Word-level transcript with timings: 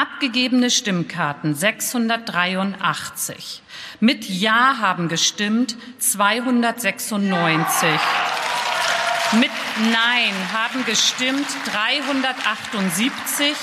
Abgegebene 0.00 0.70
Stimmkarten 0.70 1.56
683. 1.56 3.62
Mit 3.98 4.28
Ja 4.28 4.76
haben 4.78 5.08
gestimmt 5.08 5.76
296. 5.98 7.88
Mit 9.40 9.50
Nein 9.90 10.34
haben 10.52 10.84
gestimmt 10.84 11.48
378. 11.72 13.56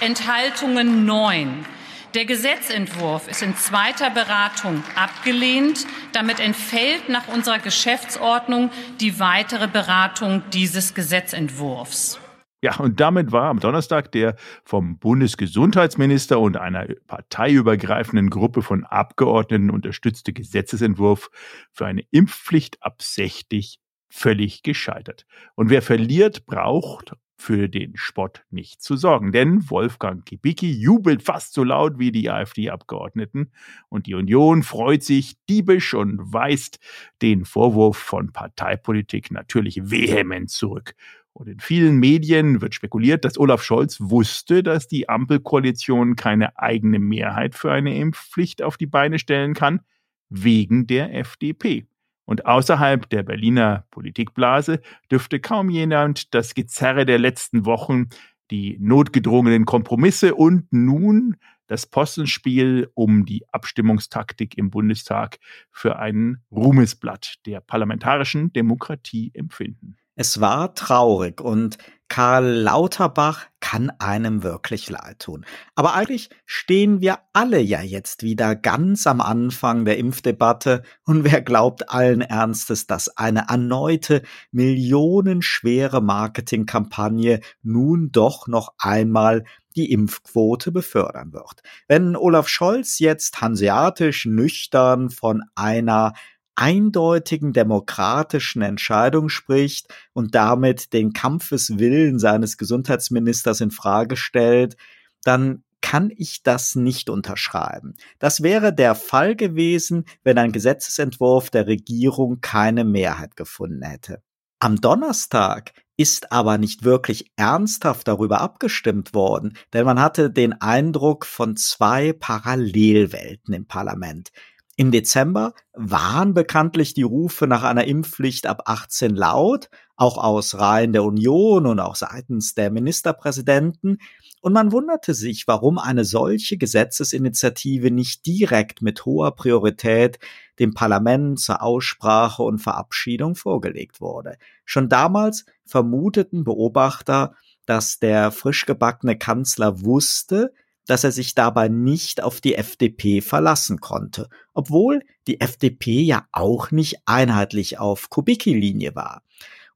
Enthaltungen 0.00 1.06
9. 1.06 1.64
Der 2.12 2.26
Gesetzentwurf 2.26 3.26
ist 3.26 3.40
in 3.40 3.56
zweiter 3.56 4.10
Beratung 4.10 4.84
abgelehnt. 4.94 5.86
Damit 6.12 6.38
entfällt 6.38 7.08
nach 7.08 7.28
unserer 7.28 7.60
Geschäftsordnung 7.60 8.70
die 9.00 9.18
weitere 9.20 9.68
Beratung 9.68 10.42
dieses 10.50 10.92
Gesetzentwurfs. 10.92 12.20
Ja, 12.60 12.76
und 12.78 12.98
damit 12.98 13.30
war 13.30 13.50
am 13.50 13.60
Donnerstag 13.60 14.10
der 14.10 14.34
vom 14.64 14.98
Bundesgesundheitsminister 14.98 16.40
und 16.40 16.56
einer 16.56 16.86
parteiübergreifenden 17.06 18.30
Gruppe 18.30 18.62
von 18.62 18.84
Abgeordneten 18.84 19.70
unterstützte 19.70 20.32
Gesetzesentwurf 20.32 21.30
für 21.72 21.86
eine 21.86 22.02
Impfpflicht 22.10 22.82
ab 22.82 23.00
60 23.00 23.78
völlig 24.10 24.64
gescheitert. 24.64 25.24
Und 25.54 25.70
wer 25.70 25.82
verliert, 25.82 26.46
braucht 26.46 27.12
für 27.40 27.68
den 27.68 27.96
Spott 27.96 28.42
nicht 28.50 28.82
zu 28.82 28.96
sorgen. 28.96 29.30
Denn 29.30 29.70
Wolfgang 29.70 30.24
Kibicki 30.26 30.72
jubelt 30.72 31.22
fast 31.22 31.54
so 31.54 31.62
laut 31.62 31.98
wie 31.98 32.10
die 32.10 32.28
AfD-Abgeordneten 32.28 33.52
und 33.88 34.06
die 34.06 34.14
Union 34.14 34.64
freut 34.64 35.04
sich 35.04 35.36
diebisch 35.48 35.94
und 35.94 36.32
weist 36.32 36.80
den 37.22 37.44
Vorwurf 37.44 37.96
von 37.96 38.32
Parteipolitik 38.32 39.30
natürlich 39.30 39.80
vehement 39.90 40.50
zurück. 40.50 40.96
Und 41.38 41.46
in 41.48 41.60
vielen 41.60 41.98
Medien 41.98 42.60
wird 42.62 42.74
spekuliert, 42.74 43.24
dass 43.24 43.38
Olaf 43.38 43.62
Scholz 43.62 43.98
wusste, 44.00 44.64
dass 44.64 44.88
die 44.88 45.08
Ampelkoalition 45.08 46.16
keine 46.16 46.58
eigene 46.58 46.98
Mehrheit 46.98 47.54
für 47.54 47.70
eine 47.70 47.96
Impfpflicht 47.96 48.60
auf 48.60 48.76
die 48.76 48.86
Beine 48.86 49.20
stellen 49.20 49.54
kann, 49.54 49.82
wegen 50.30 50.88
der 50.88 51.14
FDP. 51.14 51.86
Und 52.24 52.46
außerhalb 52.46 53.08
der 53.08 53.22
Berliner 53.22 53.86
Politikblase 53.92 54.80
dürfte 55.12 55.38
kaum 55.38 55.70
jemand 55.70 56.34
das 56.34 56.54
Gezerre 56.54 57.06
der 57.06 57.20
letzten 57.20 57.64
Wochen, 57.64 58.08
die 58.50 58.76
notgedrungenen 58.80 59.64
Kompromisse 59.64 60.34
und 60.34 60.66
nun 60.72 61.36
das 61.68 61.86
Postenspiel 61.86 62.90
um 62.94 63.26
die 63.26 63.44
Abstimmungstaktik 63.52 64.58
im 64.58 64.70
Bundestag 64.70 65.38
für 65.70 66.00
ein 66.00 66.42
Ruhmesblatt 66.50 67.36
der 67.46 67.60
parlamentarischen 67.60 68.52
Demokratie 68.52 69.30
empfinden. 69.34 69.98
Es 70.20 70.40
war 70.40 70.74
traurig 70.74 71.40
und 71.40 71.78
Karl 72.08 72.44
Lauterbach 72.44 73.46
kann 73.60 73.92
einem 74.00 74.42
wirklich 74.42 74.90
leid 74.90 75.20
tun. 75.20 75.46
Aber 75.76 75.94
eigentlich 75.94 76.30
stehen 76.44 77.00
wir 77.00 77.20
alle 77.32 77.60
ja 77.60 77.82
jetzt 77.82 78.24
wieder 78.24 78.56
ganz 78.56 79.06
am 79.06 79.20
Anfang 79.20 79.84
der 79.84 79.96
Impfdebatte 79.96 80.82
und 81.04 81.22
wer 81.22 81.40
glaubt 81.40 81.90
allen 81.90 82.20
Ernstes, 82.20 82.88
dass 82.88 83.16
eine 83.16 83.44
erneute 83.48 84.22
millionenschwere 84.50 86.00
Marketingkampagne 86.00 87.38
nun 87.62 88.10
doch 88.10 88.48
noch 88.48 88.74
einmal 88.78 89.44
die 89.76 89.92
Impfquote 89.92 90.72
befördern 90.72 91.32
wird. 91.32 91.62
Wenn 91.86 92.16
Olaf 92.16 92.48
Scholz 92.48 92.98
jetzt 92.98 93.40
hanseatisch 93.40 94.26
nüchtern 94.26 95.10
von 95.10 95.44
einer 95.54 96.14
eindeutigen 96.58 97.52
demokratischen 97.52 98.62
Entscheidung 98.62 99.28
spricht 99.28 99.94
und 100.12 100.34
damit 100.34 100.92
den 100.92 101.12
Kampfeswillen 101.12 102.18
seines 102.18 102.56
Gesundheitsministers 102.56 103.60
in 103.60 103.70
Frage 103.70 104.16
stellt, 104.16 104.76
dann 105.22 105.62
kann 105.80 106.10
ich 106.16 106.42
das 106.42 106.74
nicht 106.74 107.10
unterschreiben. 107.10 107.94
Das 108.18 108.42
wäre 108.42 108.74
der 108.74 108.96
Fall 108.96 109.36
gewesen, 109.36 110.04
wenn 110.24 110.36
ein 110.36 110.50
Gesetzesentwurf 110.50 111.50
der 111.50 111.68
Regierung 111.68 112.40
keine 112.40 112.82
Mehrheit 112.82 113.36
gefunden 113.36 113.82
hätte. 113.82 114.20
Am 114.58 114.80
Donnerstag 114.80 115.72
ist 115.96 116.32
aber 116.32 116.58
nicht 116.58 116.82
wirklich 116.82 117.30
ernsthaft 117.36 118.08
darüber 118.08 118.40
abgestimmt 118.40 119.14
worden, 119.14 119.56
denn 119.72 119.84
man 119.84 120.00
hatte 120.00 120.30
den 120.30 120.60
Eindruck 120.60 121.24
von 121.24 121.56
zwei 121.56 122.12
Parallelwelten 122.12 123.54
im 123.54 123.66
Parlament. 123.66 124.32
Im 124.80 124.92
Dezember 124.92 125.54
waren 125.72 126.34
bekanntlich 126.34 126.94
die 126.94 127.02
Rufe 127.02 127.48
nach 127.48 127.64
einer 127.64 127.88
Impfpflicht 127.88 128.46
ab 128.46 128.62
18 128.66 129.16
laut, 129.16 129.70
auch 129.96 130.18
aus 130.18 130.56
Reihen 130.56 130.92
der 130.92 131.02
Union 131.02 131.66
und 131.66 131.80
auch 131.80 131.96
seitens 131.96 132.54
der 132.54 132.70
Ministerpräsidenten. 132.70 133.98
Und 134.40 134.52
man 134.52 134.70
wunderte 134.70 135.14
sich, 135.14 135.48
warum 135.48 135.78
eine 135.78 136.04
solche 136.04 136.58
Gesetzesinitiative 136.58 137.90
nicht 137.90 138.24
direkt 138.24 138.80
mit 138.80 139.04
hoher 139.04 139.34
Priorität 139.34 140.20
dem 140.60 140.74
Parlament 140.74 141.40
zur 141.40 141.60
Aussprache 141.60 142.44
und 142.44 142.60
Verabschiedung 142.60 143.34
vorgelegt 143.34 144.00
wurde. 144.00 144.38
Schon 144.64 144.88
damals 144.88 145.44
vermuteten 145.64 146.44
Beobachter, 146.44 147.34
dass 147.66 147.98
der 147.98 148.30
frisch 148.30 148.64
gebackene 148.64 149.18
Kanzler 149.18 149.82
wusste, 149.82 150.52
dass 150.88 151.04
er 151.04 151.12
sich 151.12 151.34
dabei 151.34 151.68
nicht 151.68 152.22
auf 152.22 152.40
die 152.40 152.54
FDP 152.54 153.20
verlassen 153.20 153.78
konnte, 153.78 154.28
obwohl 154.54 155.02
die 155.26 155.40
FDP 155.40 156.00
ja 156.00 156.26
auch 156.32 156.70
nicht 156.70 156.96
einheitlich 157.04 157.78
auf 157.78 158.08
Kubicki-Linie 158.08 158.94
war. 158.96 159.22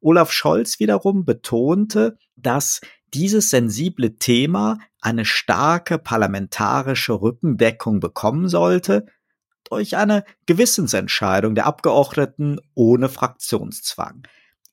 Olaf 0.01 0.33
Scholz 0.33 0.81
wiederum 0.81 1.25
betonte, 1.25 2.17
dass 2.35 2.81
dieses 3.13 3.51
sensible 3.51 4.17
Thema 4.17 4.79
eine 5.01 5.27
starke 5.27 5.99
parlamentarische 5.99 7.13
Rückendeckung 7.13 8.01
bekommen 8.01 8.49
sollte 8.49 9.05
durch 9.65 9.97
eine 9.97 10.25
Gewissensentscheidung 10.47 11.55
der 11.55 11.67
Abgeordneten 11.67 12.59
ohne 12.75 13.11
Fraktionszwang. 13.11 14.23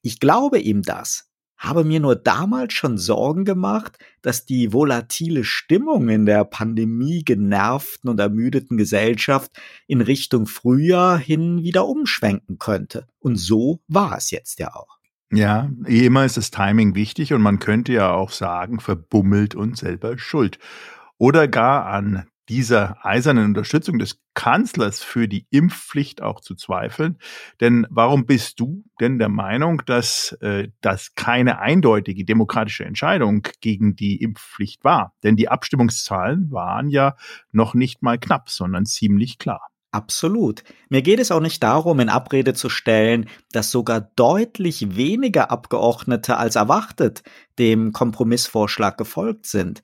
Ich 0.01 0.21
glaube 0.21 0.59
ihm 0.59 0.83
das, 0.83 1.28
habe 1.59 1.83
mir 1.83 1.99
nur 1.99 2.15
damals 2.15 2.73
schon 2.73 2.97
Sorgen 2.97 3.43
gemacht, 3.43 3.99
dass 4.21 4.45
die 4.45 4.71
volatile 4.73 5.43
Stimmung 5.43 6.07
in 6.07 6.25
der 6.25 6.45
Pandemie 6.45 7.23
genervten 7.23 8.09
und 8.09 8.19
ermüdeten 8.19 8.77
Gesellschaft 8.77 9.51
in 9.85 10.01
Richtung 10.01 10.47
Frühjahr 10.47 11.19
hin 11.19 11.61
wieder 11.61 11.85
umschwenken 11.85 12.57
könnte. 12.57 13.07
Und 13.19 13.35
so 13.35 13.81
war 13.87 14.17
es 14.17 14.31
jetzt 14.31 14.59
ja 14.59 14.73
auch. 14.73 14.97
Ja, 15.31 15.69
immer 15.85 16.25
ist 16.25 16.37
das 16.37 16.49
Timing 16.49 16.95
wichtig 16.95 17.33
und 17.33 17.41
man 17.41 17.59
könnte 17.59 17.93
ja 17.93 18.11
auch 18.11 18.31
sagen, 18.31 18.79
verbummelt 18.79 19.53
und 19.53 19.77
selber 19.77 20.17
schuld. 20.17 20.57
Oder 21.17 21.47
gar 21.47 21.85
an 21.85 22.25
dieser 22.49 23.05
eisernen 23.05 23.45
Unterstützung 23.45 23.99
des 23.99 24.19
Kanzlers 24.33 25.03
für 25.03 25.27
die 25.27 25.45
Impfpflicht 25.51 26.21
auch 26.21 26.41
zu 26.41 26.55
zweifeln. 26.55 27.19
Denn 27.61 27.85
warum 27.89 28.25
bist 28.25 28.59
du 28.59 28.83
denn 28.99 29.19
der 29.19 29.29
Meinung, 29.29 29.83
dass 29.85 30.33
äh, 30.41 30.69
das 30.81 31.13
keine 31.13 31.59
eindeutige 31.59 32.25
demokratische 32.25 32.85
Entscheidung 32.85 33.47
gegen 33.61 33.95
die 33.95 34.21
Impfpflicht 34.21 34.83
war? 34.83 35.13
Denn 35.23 35.35
die 35.35 35.49
Abstimmungszahlen 35.49 36.51
waren 36.51 36.89
ja 36.89 37.15
noch 37.51 37.75
nicht 37.75 38.01
mal 38.01 38.17
knapp, 38.17 38.49
sondern 38.49 38.85
ziemlich 38.85 39.37
klar. 39.37 39.69
Absolut. 39.91 40.63
Mir 40.89 41.01
geht 41.01 41.19
es 41.19 41.31
auch 41.31 41.39
nicht 41.39 41.63
darum, 41.63 41.99
in 41.99 42.09
Abrede 42.09 42.53
zu 42.53 42.69
stellen, 42.69 43.27
dass 43.51 43.71
sogar 43.71 44.01
deutlich 44.01 44.95
weniger 44.95 45.49
Abgeordnete 45.49 46.37
als 46.37 46.55
erwartet 46.55 47.23
dem 47.57 47.91
Kompromissvorschlag 47.91 48.97
gefolgt 48.97 49.47
sind 49.47 49.81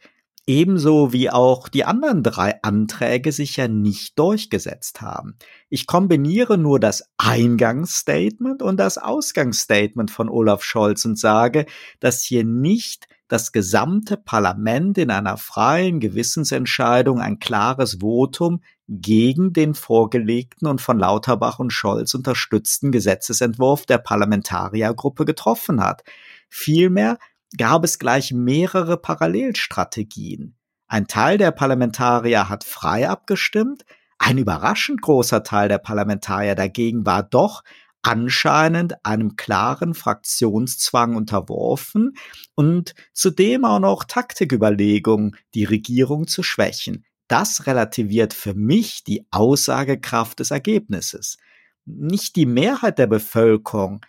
ebenso 0.48 1.12
wie 1.12 1.30
auch 1.30 1.70
die 1.70 1.86
anderen 1.86 2.22
drei 2.22 2.62
Anträge 2.62 3.32
sich 3.32 3.58
ja 3.58 3.68
nicht 3.68 4.20
durchgesetzt 4.20 5.02
haben. 5.02 5.38
Ich 5.70 5.88
kombiniere 5.88 6.58
nur 6.58 6.80
das 6.80 7.04
Eingangsstatement 7.18 8.62
und 8.62 8.78
das 8.78 8.98
Ausgangsstatement 8.98 10.12
von 10.12 10.30
Olaf 10.30 10.64
Scholz 10.64 11.06
und 11.06 11.18
sage, 11.18 11.66
dass 12.00 12.22
hier 12.22 12.44
nicht 12.44 13.08
das 13.28 13.52
gesamte 13.52 14.18
Parlament 14.18 15.00
in 15.00 15.10
einer 15.10 15.38
freien 15.38 16.00
Gewissensentscheidung 16.00 17.20
ein 17.20 17.40
klares 17.40 17.98
Votum 18.02 18.62
gegen 18.88 19.52
den 19.52 19.74
vorgelegten 19.74 20.68
und 20.68 20.80
von 20.80 21.00
Lauterbach 21.00 21.58
und 21.58 21.74
Scholz 21.74 22.14
unterstützten 22.14 22.92
Gesetzesentwurf 22.92 23.88
der 23.88 23.98
Parlamentariergruppe 23.98 25.26
getroffen 25.26 25.82
hat. 25.82 26.04
Vielmehr 26.50 27.18
gab 27.58 27.84
es 27.84 28.00
gleich 28.00 28.32
mehrere 28.32 28.98
Parallelstrategien. 28.98 30.56
Ein 30.88 31.08
Teil 31.08 31.38
der 31.38 31.52
Parlamentarier 31.52 32.50
hat 32.50 32.64
frei 32.64 33.10
abgestimmt, 33.10 33.86
ein 34.18 34.38
überraschend 34.38 35.02
großer 35.02 35.44
Teil 35.44 35.68
der 35.68 35.78
Parlamentarier 35.78 36.56
dagegen 36.56 37.06
war 37.06 37.24
doch 37.24 37.64
anscheinend 38.02 39.04
einem 39.04 39.36
klaren 39.36 39.96
Fraktionszwang 39.96 41.16
unterworfen 41.16 42.14
und 42.54 42.94
zudem 43.14 43.66
auch 43.66 43.80
noch 43.80 44.04
Taktiküberlegungen, 44.04 45.36
die 45.56 45.64
Regierung 45.64 46.28
zu 46.28 46.44
schwächen. 46.44 47.04
Das 47.28 47.66
relativiert 47.66 48.36
für 48.36 48.54
mich 48.54 49.04
die 49.04 49.26
Aussagekraft 49.32 50.40
des 50.40 50.52
Ergebnisses. 50.52 51.38
Nicht 51.86 52.36
die 52.36 52.46
Mehrheit 52.46 53.00
der 53.00 53.08
Bevölkerung 53.08 54.02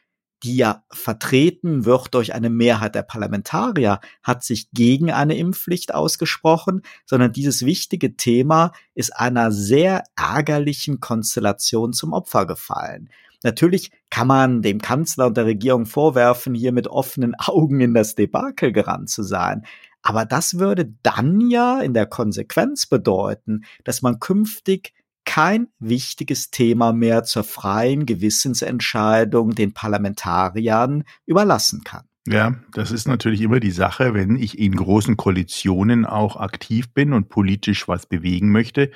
die 0.46 0.56
ja 0.56 0.84
vertreten 0.92 1.84
wird 1.84 2.14
durch 2.14 2.32
eine 2.32 2.50
Mehrheit 2.50 2.94
der 2.94 3.02
Parlamentarier, 3.02 3.98
hat 4.22 4.44
sich 4.44 4.70
gegen 4.70 5.10
eine 5.10 5.36
Impfpflicht 5.36 5.92
ausgesprochen, 5.92 6.82
sondern 7.04 7.32
dieses 7.32 7.66
wichtige 7.66 8.16
Thema 8.16 8.70
ist 8.94 9.16
einer 9.16 9.50
sehr 9.50 10.04
ärgerlichen 10.14 11.00
Konstellation 11.00 11.92
zum 11.92 12.12
Opfer 12.12 12.46
gefallen. 12.46 13.10
Natürlich 13.42 13.90
kann 14.08 14.28
man 14.28 14.62
dem 14.62 14.80
Kanzler 14.80 15.26
und 15.26 15.36
der 15.36 15.46
Regierung 15.46 15.84
vorwerfen, 15.84 16.54
hier 16.54 16.70
mit 16.70 16.86
offenen 16.86 17.34
Augen 17.34 17.80
in 17.80 17.92
das 17.92 18.14
Debakel 18.14 18.70
gerannt 18.70 19.10
zu 19.10 19.24
sein. 19.24 19.66
Aber 20.00 20.26
das 20.26 20.60
würde 20.60 20.94
dann 21.02 21.50
ja 21.50 21.80
in 21.80 21.92
der 21.92 22.06
Konsequenz 22.06 22.86
bedeuten, 22.86 23.64
dass 23.82 24.00
man 24.00 24.20
künftig 24.20 24.92
kein 25.26 25.68
wichtiges 25.78 26.50
Thema 26.50 26.92
mehr 26.94 27.24
zur 27.24 27.44
freien 27.44 28.06
Gewissensentscheidung 28.06 29.54
den 29.54 29.74
Parlamentariern 29.74 31.04
überlassen 31.26 31.84
kann. 31.84 32.08
Ja, 32.28 32.56
das 32.72 32.90
ist 32.90 33.06
natürlich 33.06 33.40
immer 33.40 33.60
die 33.60 33.70
Sache, 33.70 34.12
wenn 34.12 34.34
ich 34.34 34.58
in 34.58 34.74
großen 34.74 35.16
Koalitionen 35.16 36.04
auch 36.04 36.34
aktiv 36.36 36.92
bin 36.92 37.12
und 37.12 37.28
politisch 37.28 37.86
was 37.86 38.06
bewegen 38.06 38.50
möchte. 38.50 38.90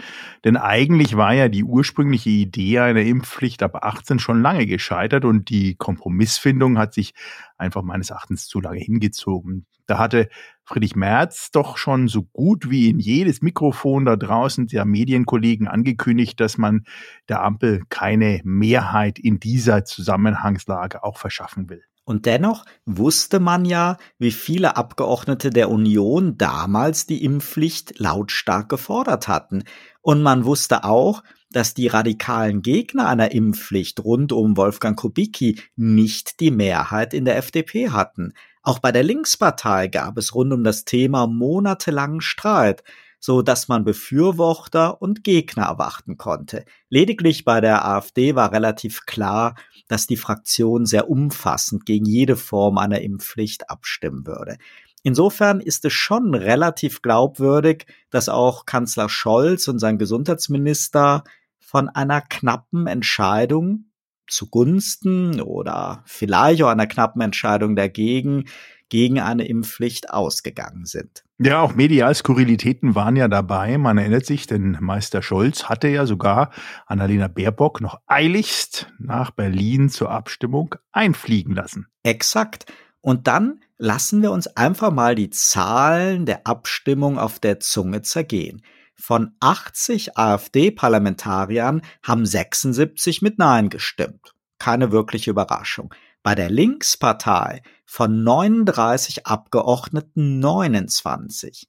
Denn 0.44 0.56
eigentlich 0.56 1.16
war 1.16 1.32
ja 1.32 1.48
die 1.48 1.62
ursprüngliche 1.62 2.30
Idee 2.30 2.80
einer 2.80 3.02
Impfpflicht 3.02 3.62
ab 3.62 3.84
18 3.84 4.18
schon 4.18 4.42
lange 4.42 4.66
gescheitert 4.66 5.24
und 5.24 5.48
die 5.48 5.76
Kompromissfindung 5.76 6.76
hat 6.76 6.92
sich 6.92 7.14
einfach 7.56 7.82
meines 7.82 8.10
Erachtens 8.10 8.48
zu 8.48 8.60
lange 8.60 8.80
hingezogen. 8.80 9.64
Da 9.86 9.98
hatte 9.98 10.28
Friedrich 10.64 10.96
Merz 10.96 11.52
doch 11.52 11.76
schon 11.76 12.08
so 12.08 12.24
gut 12.24 12.68
wie 12.68 12.90
in 12.90 12.98
jedes 12.98 13.42
Mikrofon 13.42 14.06
da 14.06 14.16
draußen 14.16 14.66
der 14.66 14.84
Medienkollegen 14.84 15.68
angekündigt, 15.68 16.40
dass 16.40 16.58
man 16.58 16.84
der 17.28 17.44
Ampel 17.44 17.82
keine 17.90 18.40
Mehrheit 18.42 19.20
in 19.20 19.38
dieser 19.38 19.84
Zusammenhangslage 19.84 21.04
auch 21.04 21.16
verschaffen 21.16 21.68
will. 21.68 21.84
Und 22.10 22.26
dennoch 22.26 22.64
wusste 22.86 23.38
man 23.38 23.64
ja, 23.64 23.96
wie 24.18 24.32
viele 24.32 24.76
Abgeordnete 24.76 25.50
der 25.50 25.70
Union 25.70 26.36
damals 26.36 27.06
die 27.06 27.22
Impfpflicht 27.22 28.00
lautstark 28.00 28.68
gefordert 28.68 29.28
hatten. 29.28 29.62
Und 30.00 30.20
man 30.20 30.44
wusste 30.44 30.82
auch, 30.82 31.22
dass 31.52 31.72
die 31.72 31.86
radikalen 31.86 32.62
Gegner 32.62 33.06
einer 33.06 33.30
Impfpflicht 33.30 34.02
rund 34.02 34.32
um 34.32 34.56
Wolfgang 34.56 34.98
Kubicki 34.98 35.60
nicht 35.76 36.40
die 36.40 36.50
Mehrheit 36.50 37.14
in 37.14 37.24
der 37.24 37.36
FDP 37.36 37.90
hatten. 37.90 38.32
Auch 38.64 38.80
bei 38.80 38.90
der 38.90 39.04
Linkspartei 39.04 39.86
gab 39.86 40.18
es 40.18 40.34
rund 40.34 40.52
um 40.52 40.64
das 40.64 40.84
Thema 40.84 41.28
monatelangen 41.28 42.22
Streit 42.22 42.82
so 43.20 43.42
dass 43.42 43.68
man 43.68 43.84
Befürworter 43.84 45.00
und 45.00 45.22
Gegner 45.22 45.64
erwarten 45.64 46.16
konnte. 46.16 46.64
Lediglich 46.88 47.44
bei 47.44 47.60
der 47.60 47.86
AfD 47.86 48.34
war 48.34 48.50
relativ 48.52 49.06
klar, 49.06 49.54
dass 49.88 50.06
die 50.06 50.16
Fraktion 50.16 50.86
sehr 50.86 51.08
umfassend 51.10 51.84
gegen 51.86 52.06
jede 52.06 52.36
Form 52.36 52.78
einer 52.78 53.02
Impfpflicht 53.02 53.70
abstimmen 53.70 54.26
würde. 54.26 54.56
Insofern 55.02 55.60
ist 55.60 55.84
es 55.84 55.92
schon 55.92 56.34
relativ 56.34 57.02
glaubwürdig, 57.02 57.86
dass 58.10 58.28
auch 58.28 58.66
Kanzler 58.66 59.08
Scholz 59.08 59.68
und 59.68 59.78
sein 59.78 59.98
Gesundheitsminister 59.98 61.24
von 61.58 61.88
einer 61.88 62.20
knappen 62.20 62.86
Entscheidung 62.86 63.86
zugunsten 64.26 65.40
oder 65.40 66.02
vielleicht 66.06 66.62
auch 66.62 66.68
einer 66.68 66.86
knappen 66.86 67.20
Entscheidung 67.20 67.76
dagegen 67.76 68.44
gegen 68.90 69.18
eine 69.18 69.46
Impfpflicht 69.46 70.10
ausgegangen 70.10 70.84
sind. 70.84 71.24
Ja, 71.38 71.62
auch 71.62 71.74
medial 71.74 72.14
Skurrilitäten 72.14 72.94
waren 72.94 73.16
ja 73.16 73.26
dabei. 73.26 73.78
Man 73.78 73.96
erinnert 73.96 74.26
sich, 74.26 74.46
denn 74.46 74.76
Meister 74.80 75.22
Scholz 75.22 75.64
hatte 75.70 75.88
ja 75.88 76.04
sogar 76.04 76.50
Annalena 76.86 77.28
Baerbock 77.28 77.80
noch 77.80 78.00
eiligst 78.06 78.92
nach 78.98 79.30
Berlin 79.30 79.88
zur 79.88 80.10
Abstimmung 80.10 80.74
einfliegen 80.92 81.54
lassen. 81.54 81.86
Exakt. 82.02 82.66
Und 83.00 83.26
dann 83.26 83.60
lassen 83.78 84.20
wir 84.20 84.32
uns 84.32 84.46
einfach 84.48 84.92
mal 84.92 85.14
die 85.14 85.30
Zahlen 85.30 86.26
der 86.26 86.46
Abstimmung 86.46 87.18
auf 87.18 87.38
der 87.38 87.60
Zunge 87.60 88.02
zergehen. 88.02 88.62
Von 88.94 89.32
80 89.40 90.18
AfD-Parlamentariern 90.18 91.80
haben 92.02 92.26
76 92.26 93.22
mit 93.22 93.38
Nein 93.38 93.70
gestimmt. 93.70 94.34
Keine 94.58 94.92
wirkliche 94.92 95.30
Überraschung. 95.30 95.94
Bei 96.22 96.34
der 96.34 96.50
Linkspartei 96.50 97.62
von 97.86 98.22
39 98.22 99.26
Abgeordneten 99.26 100.38
29. 100.38 101.66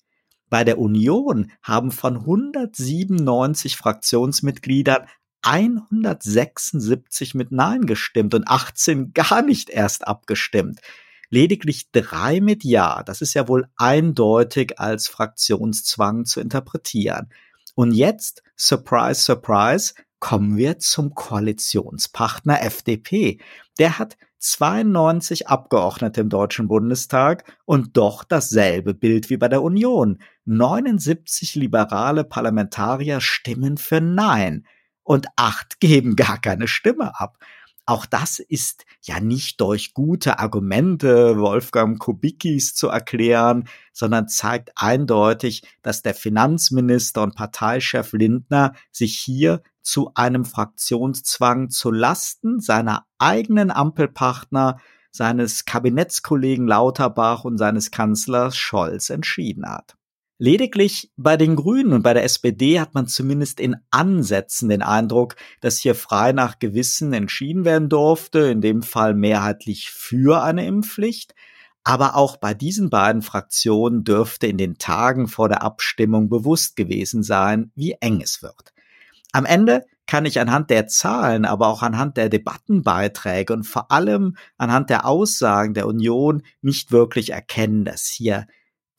Bei 0.50 0.66
der 0.66 0.78
Union 0.78 1.52
haben 1.62 1.92
von 1.92 2.18
197 2.18 3.78
Fraktionsmitgliedern 3.78 5.08
176 5.44 7.34
mit 7.34 7.52
Nein 7.52 7.86
gestimmt 7.86 8.34
und 8.34 8.48
18 8.48 9.14
gar 9.14 9.42
nicht 9.42 9.70
erst 9.70 10.06
abgestimmt. 10.08 10.82
Lediglich 11.30 11.92
drei 11.92 12.42
mit 12.42 12.66
Ja. 12.66 13.04
Das 13.04 13.22
ist 13.22 13.34
ja 13.34 13.48
wohl 13.48 13.70
eindeutig 13.78 14.80
als 14.80 15.08
Fraktionszwang 15.08 16.26
zu 16.26 16.42
interpretieren. 16.42 17.30
Und 17.74 17.94
jetzt, 17.94 18.44
surprise, 18.58 19.22
surprise, 19.22 19.94
kommen 20.20 20.58
wir 20.58 20.78
zum 20.78 21.16
Koalitionspartner 21.16 22.62
FDP. 22.62 23.40
Der 23.80 23.98
hat 23.98 24.18
92 24.42 25.48
Abgeordnete 25.48 26.22
im 26.22 26.30
Deutschen 26.30 26.68
Bundestag 26.68 27.44
und 27.66 27.96
doch 27.96 28.24
dasselbe 28.24 28.96
Bild 28.96 29.30
wie 29.30 29.38
bei 29.38 29.48
der 29.48 29.62
Union. 29.62 30.20
79 30.46 31.56
liberale 31.56 32.24
Parlamentarier 32.24 33.22
stimmen 33.22 33.78
für 33.78 34.02
Nein 34.02 34.66
und 35.04 35.28
acht 35.36 35.80
geben 35.80 36.16
gar 36.16 36.42
keine 36.42 36.68
Stimme 36.68 37.20
ab. 37.20 37.38
Auch 37.86 38.06
das 38.06 38.40
ist 38.40 38.86
ja 39.02 39.20
nicht 39.20 39.60
durch 39.60 39.94
gute 39.94 40.40
Argumente 40.40 41.38
Wolfgang 41.38 42.00
Kubickis 42.00 42.76
zu 42.76 42.90
erklären, 42.90 43.68
sondern 43.92 44.28
zeigt 44.28 44.72
eindeutig, 44.76 45.64
dass 45.82 46.02
der 46.02 46.14
Finanzminister 46.14 47.24
und 47.24 47.36
Parteichef 47.36 48.14
Lindner 48.14 48.74
sich 48.92 49.18
hier 49.18 49.62
zu 49.82 50.12
einem 50.14 50.46
Fraktionszwang 50.46 51.70
zu 51.70 51.92
Lasten 51.92 52.60
seiner 52.60 53.06
eigenen 53.18 53.72
Ampelpartner, 53.72 54.78
seines 55.12 55.66
Kabinettskollegen 55.66 56.68
Lauterbach 56.68 57.44
und 57.44 57.58
seines 57.58 57.92
Kanzlers 57.92 58.56
Scholz 58.56 59.10
entschieden 59.10 59.68
hat. 59.68 59.98
Lediglich 60.44 61.12
bei 61.18 61.38
den 61.38 61.56
Grünen 61.56 61.94
und 61.94 62.02
bei 62.02 62.16
der 62.16 62.24
SPD 62.24 62.80
hat 62.80 62.96
man 62.96 63.06
zumindest 63.06 63.60
in 63.60 63.76
Ansätzen 63.92 64.70
den 64.70 64.82
Eindruck, 64.82 65.36
dass 65.60 65.78
hier 65.78 65.94
frei 65.94 66.32
nach 66.32 66.58
Gewissen 66.58 67.14
entschieden 67.14 67.64
werden 67.64 67.90
durfte, 67.90 68.40
in 68.40 68.60
dem 68.60 68.82
Fall 68.82 69.14
mehrheitlich 69.14 69.92
für 69.92 70.42
eine 70.42 70.66
Impfpflicht. 70.66 71.36
Aber 71.84 72.16
auch 72.16 72.38
bei 72.38 72.56
diesen 72.56 72.90
beiden 72.90 73.22
Fraktionen 73.22 74.04
dürfte 74.04 74.48
in 74.48 74.58
den 74.58 74.80
Tagen 74.80 75.28
vor 75.28 75.48
der 75.48 75.62
Abstimmung 75.62 76.28
bewusst 76.28 76.76
gewesen 76.76 77.22
sein, 77.22 77.72
wie 77.76 77.98
eng 78.00 78.20
es 78.22 78.42
wird. 78.42 78.74
Am 79.34 79.46
Ende 79.46 79.86
kann 80.08 80.26
ich 80.26 80.40
anhand 80.40 80.72
der 80.72 80.88
Zahlen, 80.88 81.46
aber 81.46 81.68
auch 81.68 81.84
anhand 81.84 82.18
der 82.18 82.30
Debattenbeiträge 82.30 83.54
und 83.54 83.66
vor 83.66 83.92
allem 83.92 84.36
anhand 84.58 84.90
der 84.90 85.06
Aussagen 85.06 85.76
der 85.76 85.86
Union 85.86 86.42
nicht 86.64 86.92
wirklich 86.92 87.30
erkennen, 87.30 87.86
dass 87.86 88.08
hier 88.08 88.48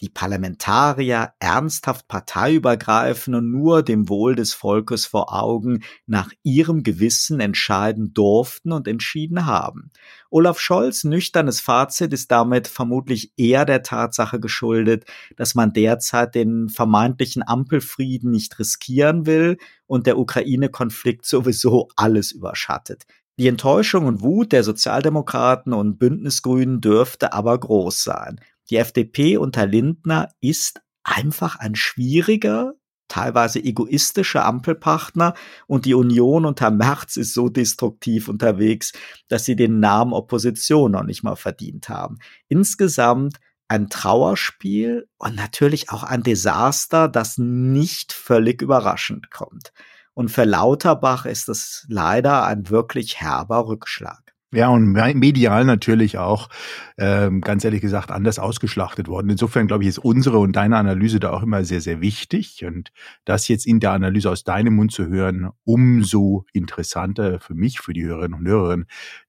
die 0.02 0.08
Parlamentarier 0.08 1.32
ernsthaft 1.38 2.08
parteiübergreifend 2.08 3.36
und 3.36 3.52
nur 3.52 3.84
dem 3.84 4.08
Wohl 4.08 4.34
des 4.34 4.52
Volkes 4.52 5.06
vor 5.06 5.32
Augen 5.32 5.84
nach 6.06 6.30
ihrem 6.42 6.82
Gewissen 6.82 7.38
entscheiden 7.38 8.12
durften 8.12 8.72
und 8.72 8.88
entschieden 8.88 9.46
haben. 9.46 9.92
Olaf 10.28 10.58
Scholz 10.58 11.04
nüchternes 11.04 11.60
Fazit 11.60 12.12
ist 12.12 12.32
damit 12.32 12.66
vermutlich 12.66 13.32
eher 13.36 13.64
der 13.64 13.84
Tatsache 13.84 14.40
geschuldet, 14.40 15.04
dass 15.36 15.54
man 15.54 15.72
derzeit 15.72 16.34
den 16.34 16.68
vermeintlichen 16.68 17.46
Ampelfrieden 17.46 18.32
nicht 18.32 18.58
riskieren 18.58 19.24
will 19.24 19.56
und 19.86 20.08
der 20.08 20.18
Ukraine-Konflikt 20.18 21.26
sowieso 21.26 21.88
alles 21.94 22.32
überschattet. 22.32 23.04
Die 23.38 23.48
Enttäuschung 23.48 24.06
und 24.06 24.20
Wut 24.20 24.52
der 24.52 24.62
Sozialdemokraten 24.62 25.72
und 25.72 25.98
Bündnisgrünen 25.98 26.80
dürfte 26.80 27.32
aber 27.32 27.58
groß 27.58 28.02
sein. 28.04 28.40
Die 28.70 28.76
FDP 28.76 29.36
unter 29.36 29.66
Lindner 29.66 30.28
ist 30.40 30.80
einfach 31.04 31.56
ein 31.56 31.74
schwieriger, 31.74 32.74
teilweise 33.08 33.62
egoistischer 33.62 34.44
Ampelpartner 34.46 35.34
und 35.66 35.84
die 35.84 35.94
Union 35.94 36.46
unter 36.46 36.70
Merz 36.70 37.16
ist 37.16 37.34
so 37.34 37.48
destruktiv 37.48 38.28
unterwegs, 38.28 38.92
dass 39.28 39.44
sie 39.44 39.56
den 39.56 39.80
Namen 39.80 40.14
Opposition 40.14 40.92
noch 40.92 41.02
nicht 41.02 41.22
mal 41.22 41.36
verdient 41.36 41.88
haben. 41.88 42.18
Insgesamt 42.48 43.38
ein 43.68 43.88
Trauerspiel 43.88 45.08
und 45.18 45.34
natürlich 45.34 45.90
auch 45.90 46.02
ein 46.02 46.22
Desaster, 46.22 47.08
das 47.08 47.38
nicht 47.38 48.12
völlig 48.12 48.62
überraschend 48.62 49.30
kommt. 49.30 49.72
Und 50.14 50.30
für 50.30 50.44
Lauterbach 50.44 51.24
ist 51.24 51.48
es 51.48 51.86
leider 51.88 52.44
ein 52.44 52.68
wirklich 52.68 53.20
herber 53.20 53.66
Rückschlag. 53.66 54.21
Ja, 54.54 54.68
und 54.68 54.92
medial 54.92 55.64
natürlich 55.64 56.18
auch, 56.18 56.50
ähm, 56.98 57.40
ganz 57.40 57.64
ehrlich 57.64 57.80
gesagt, 57.80 58.10
anders 58.10 58.38
ausgeschlachtet 58.38 59.08
worden. 59.08 59.30
Insofern, 59.30 59.66
glaube 59.66 59.84
ich, 59.84 59.88
ist 59.88 59.98
unsere 59.98 60.38
und 60.40 60.54
deine 60.54 60.76
Analyse 60.76 61.20
da 61.20 61.30
auch 61.30 61.42
immer 61.42 61.64
sehr, 61.64 61.80
sehr 61.80 62.02
wichtig. 62.02 62.62
Und 62.66 62.92
das 63.24 63.48
jetzt 63.48 63.66
in 63.66 63.80
der 63.80 63.92
Analyse 63.92 64.30
aus 64.30 64.44
deinem 64.44 64.74
Mund 64.74 64.92
zu 64.92 65.06
hören, 65.06 65.48
umso 65.64 66.44
interessanter 66.52 67.40
für 67.40 67.54
mich, 67.54 67.80
für 67.80 67.94
die 67.94 68.04
Hörerinnen 68.04 68.40
und 68.40 68.46
Hörer. 68.46 68.82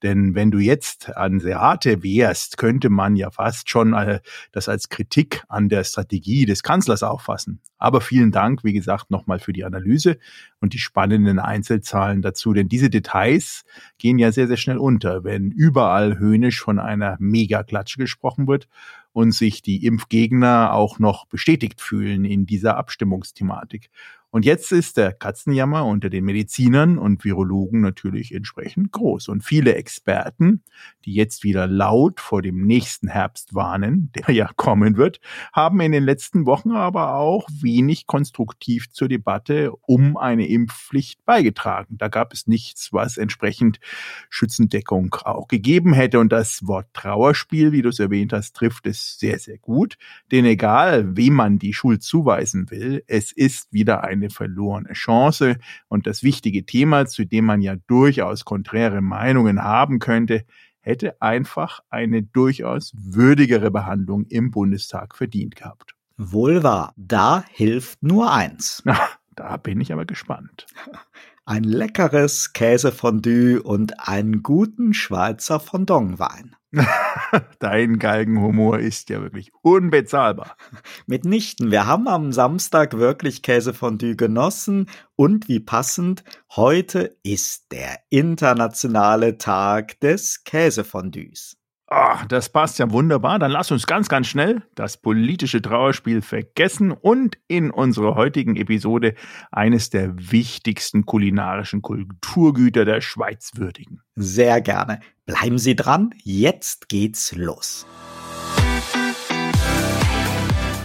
Denn 0.04 0.36
wenn 0.36 0.52
du 0.52 0.60
jetzt 0.60 1.16
an 1.16 1.40
Seate 1.40 2.04
wärst, 2.04 2.58
könnte 2.58 2.90
man 2.90 3.16
ja 3.16 3.32
fast 3.32 3.70
schon 3.70 3.94
äh, 3.94 4.20
das 4.52 4.68
als 4.68 4.90
Kritik 4.90 5.44
an 5.48 5.70
der 5.70 5.86
Strategie 5.86 6.46
des 6.46 6.64
Kanzlers 6.64 7.02
auffassen. 7.02 7.62
Aber 7.84 8.00
vielen 8.00 8.32
Dank, 8.32 8.64
wie 8.64 8.72
gesagt, 8.72 9.12
nochmal 9.12 9.40
für 9.40 9.52
die 9.52 9.66
Analyse 9.66 10.18
und 10.62 10.72
die 10.74 10.80
spannenden 10.80 11.38
Einzelzahlen 11.38 12.22
dazu. 12.22 12.54
Denn 12.54 12.70
diese 12.70 12.90
Details 12.90 13.66
gehen 13.98 14.18
ja 14.20 14.32
sehr, 14.32 14.48
sehr 14.48 14.56
schnell 14.56 14.78
unter, 14.78 15.26
wenn 15.26 15.52
überall 15.52 16.18
höhnisch 16.18 16.62
von 16.62 16.80
einer 16.80 17.18
Mega-Klatsche 17.20 17.98
gesprochen 17.98 18.48
wird 18.48 18.70
und 19.12 19.34
sich 19.34 19.62
die 19.62 19.86
Impfgegner 19.86 20.72
auch 20.72 20.98
noch 20.98 21.26
bestätigt 21.26 21.82
fühlen 21.82 22.24
in 22.24 22.46
dieser 22.46 22.78
Abstimmungsthematik. 22.78 23.90
Und 24.34 24.46
jetzt 24.46 24.72
ist 24.72 24.98
der 24.98 25.14
Katzenjammer 25.14 25.86
unter 25.86 26.10
den 26.10 26.26
Medizinern 26.26 26.98
und 26.98 27.24
Virologen 27.24 27.82
natürlich 27.82 28.34
entsprechend 28.34 28.92
groß. 28.92 29.28
Und 29.28 29.44
viele 29.44 29.76
Experten, 29.76 30.64
die 31.06 31.14
jetzt 31.14 31.44
wieder 31.44 31.68
laut 31.68 32.20
vor 32.20 32.42
dem 32.42 32.66
nächsten 32.66 33.10
Herbst 33.10 33.54
warnen, 33.54 34.12
der 34.16 34.34
ja 34.34 34.50
kommen 34.56 34.98
wird, 34.98 35.20
haben 35.54 35.80
in 35.82 35.92
den 35.92 36.04
letzten 36.04 36.48
Wochen 36.48 36.72
aber 36.72 37.14
auch 37.14 37.48
wenig 37.62 38.08
konstruktiv 38.08 38.90
zur 38.90 39.08
Debatte 39.08 39.72
um 39.84 40.18
eine 40.18 40.48
Impfpflicht 40.48 41.24
beigetragen. 41.26 42.00
Da 42.00 42.08
gab 42.08 42.34
es 42.34 42.48
nichts, 42.48 42.92
was 42.92 43.18
entsprechend 43.18 43.80
Schützendeckung 44.32 45.14
auch 45.26 45.48
gegeben 45.48 45.94
hätte. 45.94 46.18
Und 46.18 46.32
das 46.32 46.66
Wort 46.66 46.88
Trauerspiel, 46.94 47.72
wie 47.72 47.84
du 47.84 47.90
es 47.90 48.00
erwähnt 48.00 48.34
hast, 48.34 48.56
trifft 48.56 48.88
es 48.88 49.20
sehr, 49.20 49.38
sehr 49.38 49.60
gut. 49.60 50.00
Denn 50.32 50.46
egal, 50.46 51.16
wem 51.16 51.34
man 51.34 51.60
die 51.60 51.74
Schuld 51.76 52.02
zuweisen 52.02 52.72
will, 52.72 53.04
es 53.06 53.32
ist 53.32 53.72
wieder 53.72 54.04
eine 54.04 54.23
eine 54.24 54.30
verlorene 54.30 54.94
Chance. 54.94 55.58
Und 55.88 56.08
das 56.08 56.24
wichtige 56.24 56.66
Thema, 56.66 57.06
zu 57.06 57.26
dem 57.26 57.46
man 57.46 57.62
ja 57.62 57.76
durchaus 57.88 58.46
konträre 58.46 59.02
Meinungen 59.02 59.62
haben 59.62 60.00
könnte, 60.00 60.46
hätte 60.80 61.22
einfach 61.22 61.80
eine 61.90 62.24
durchaus 62.24 62.94
würdigere 62.96 63.72
Behandlung 63.72 64.26
im 64.26 64.52
Bundestag 64.52 65.16
verdient 65.16 65.56
gehabt. 65.56 65.96
Wohl 66.18 66.64
wahr, 66.64 66.94
da 66.96 67.44
hilft 67.50 68.04
nur 68.04 68.32
eins. 68.32 68.82
Na, 68.86 68.98
da 69.36 69.58
bin 69.58 69.82
ich 69.82 69.92
aber 69.92 70.06
gespannt. 70.06 70.68
Ein 71.46 71.66
leckeres 71.66 72.54
Käsefondue 72.54 73.62
und 73.62 74.08
einen 74.08 74.44
guten 74.44 74.94
Schweizer 74.94 75.60
Fondongwein. 75.60 76.56
Dein 77.60 78.00
Galgenhumor 78.00 78.80
ist 78.80 79.10
ja 79.10 79.22
wirklich 79.22 79.52
unbezahlbar. 79.62 80.58
Mitnichten. 81.06 81.72
Wir 81.72 81.86
haben 81.86 82.08
am 82.08 82.32
Samstag 82.32 82.98
wirklich 82.98 83.42
Käsefondue 83.42 84.16
genossen 84.16 84.90
und 85.16 85.48
wie 85.48 85.60
passend, 85.60 86.24
heute 86.56 87.18
ist 87.24 87.72
der 87.72 88.00
internationale 88.10 89.38
Tag 89.38 90.00
des 90.00 90.44
Käsefondues. 90.44 91.58
Oh, 91.96 92.18
das 92.28 92.50
passt 92.50 92.80
ja 92.80 92.90
wunderbar. 92.90 93.38
Dann 93.38 93.52
lass 93.52 93.70
uns 93.70 93.86
ganz, 93.86 94.10
ganz 94.10 94.26
schnell 94.26 94.64
das 94.74 94.98
politische 94.98 95.62
Trauerspiel 95.62 96.24
vergessen 96.24 96.92
und 96.92 97.38
in 97.48 97.70
unserer 97.70 98.16
heutigen 98.16 98.56
Episode 98.56 99.14
eines 99.52 99.92
der 99.92 100.12
wichtigsten 100.32 101.06
kulinarischen 101.06 101.84
Kulturgüter 101.84 102.86
der 102.86 103.02
Schweiz 103.02 103.52
würdigen. 103.58 104.02
Sehr 104.16 104.60
gerne. 104.62 105.02
Bleiben 105.28 105.60
Sie 105.60 105.76
dran, 105.76 106.16
jetzt 106.24 106.90
geht's 106.90 107.36
los. 107.36 107.86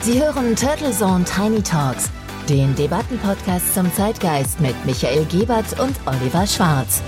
Sie 0.02 0.20
hören 0.20 0.56
Turtle 0.56 0.90
Zone 0.90 1.24
Tiny 1.24 1.62
Talks, 1.62 2.10
den 2.50 2.74
Debattenpodcast 2.74 3.72
zum 3.72 3.90
Zeitgeist 3.94 4.60
mit 4.60 4.74
Michael 4.84 5.24
Gebert 5.24 5.80
und 5.80 5.94
Oliver 6.04 6.46
Schwarz. 6.46 7.02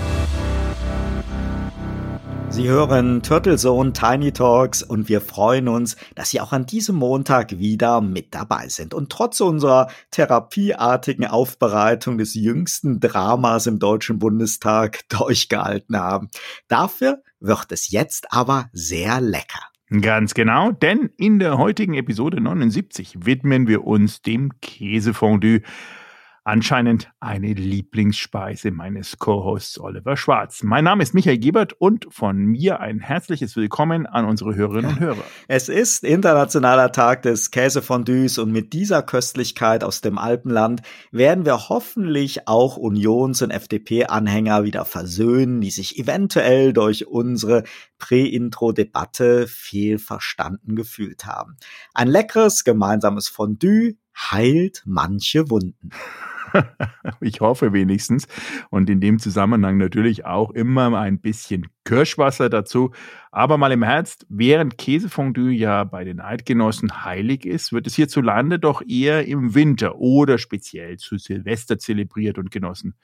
Sie 2.51 2.67
hören 2.67 3.23
Turtle 3.23 3.57
Zone 3.57 3.93
Tiny 3.93 4.33
Talks 4.33 4.83
und 4.83 5.07
wir 5.07 5.21
freuen 5.21 5.69
uns, 5.69 5.95
dass 6.15 6.31
Sie 6.31 6.41
auch 6.41 6.51
an 6.51 6.65
diesem 6.65 6.97
Montag 6.97 7.57
wieder 7.57 8.01
mit 8.01 8.35
dabei 8.35 8.67
sind 8.67 8.93
und 8.93 9.09
trotz 9.09 9.39
unserer 9.39 9.87
therapieartigen 10.11 11.25
Aufbereitung 11.25 12.17
des 12.17 12.33
jüngsten 12.33 12.99
Dramas 12.99 13.67
im 13.67 13.79
Deutschen 13.79 14.19
Bundestag 14.19 14.99
durchgehalten 15.09 15.95
haben. 15.95 16.27
Dafür 16.67 17.23
wird 17.39 17.71
es 17.71 17.89
jetzt 17.89 18.33
aber 18.33 18.69
sehr 18.73 19.21
lecker. 19.21 19.61
Ganz 20.01 20.33
genau, 20.33 20.71
denn 20.71 21.09
in 21.15 21.39
der 21.39 21.57
heutigen 21.57 21.93
Episode 21.93 22.41
79 22.41 23.25
widmen 23.25 23.67
wir 23.67 23.85
uns 23.85 24.21
dem 24.21 24.59
Käsefondue 24.59 25.61
anscheinend 26.43 27.11
eine 27.19 27.53
Lieblingsspeise 27.53 28.71
meines 28.71 29.19
Co-Hosts 29.19 29.79
Oliver 29.79 30.17
Schwarz. 30.17 30.63
Mein 30.63 30.83
Name 30.83 31.03
ist 31.03 31.13
Michael 31.13 31.37
Gebert 31.37 31.73
und 31.73 32.07
von 32.09 32.37
mir 32.37 32.79
ein 32.79 32.99
herzliches 32.99 33.55
Willkommen 33.55 34.07
an 34.07 34.25
unsere 34.25 34.55
Hörerinnen 34.55 34.91
und 34.91 34.99
Hörer. 34.99 35.23
Es 35.47 35.69
ist 35.69 36.03
internationaler 36.03 36.91
Tag 36.91 37.21
des 37.21 37.51
Käsefondues 37.51 38.39
und 38.39 38.51
mit 38.51 38.73
dieser 38.73 39.03
Köstlichkeit 39.03 39.83
aus 39.83 40.01
dem 40.01 40.17
Alpenland 40.17 40.81
werden 41.11 41.45
wir 41.45 41.69
hoffentlich 41.69 42.47
auch 42.47 42.77
Unions- 42.77 43.43
und 43.43 43.51
FDP-Anhänger 43.51 44.63
wieder 44.63 44.85
versöhnen, 44.85 45.61
die 45.61 45.71
sich 45.71 45.99
eventuell 45.99 46.73
durch 46.73 47.07
unsere 47.07 47.63
Prä-Intro-Debatte 47.99 49.47
fehlverstanden 49.47 50.75
gefühlt 50.75 51.25
haben. 51.25 51.57
Ein 51.93 52.07
leckeres 52.07 52.63
gemeinsames 52.63 53.27
Fondue 53.27 53.95
heilt 54.15 54.83
manche 54.85 55.49
Wunden. 55.49 55.89
ich 57.21 57.41
hoffe 57.41 57.73
wenigstens. 57.73 58.27
Und 58.69 58.89
in 58.89 58.99
dem 58.99 59.19
Zusammenhang 59.19 59.77
natürlich 59.77 60.25
auch 60.25 60.51
immer 60.51 60.97
ein 60.99 61.19
bisschen 61.19 61.67
Kirschwasser 61.83 62.49
dazu. 62.49 62.91
Aber 63.31 63.57
mal 63.57 63.71
im 63.71 63.83
Herz, 63.83 64.25
während 64.27 64.77
Käsefondue 64.77 65.51
ja 65.51 65.85
bei 65.85 66.03
den 66.03 66.19
Eidgenossen 66.19 67.05
heilig 67.05 67.45
ist, 67.45 67.71
wird 67.71 67.87
es 67.87 67.95
hierzulande 67.95 68.59
doch 68.59 68.81
eher 68.85 69.25
im 69.25 69.55
Winter 69.55 69.95
oder 69.95 70.37
speziell 70.37 70.97
zu 70.97 71.17
Silvester 71.17 71.79
zelebriert 71.79 72.37
und 72.37 72.51
genossen. 72.51 72.95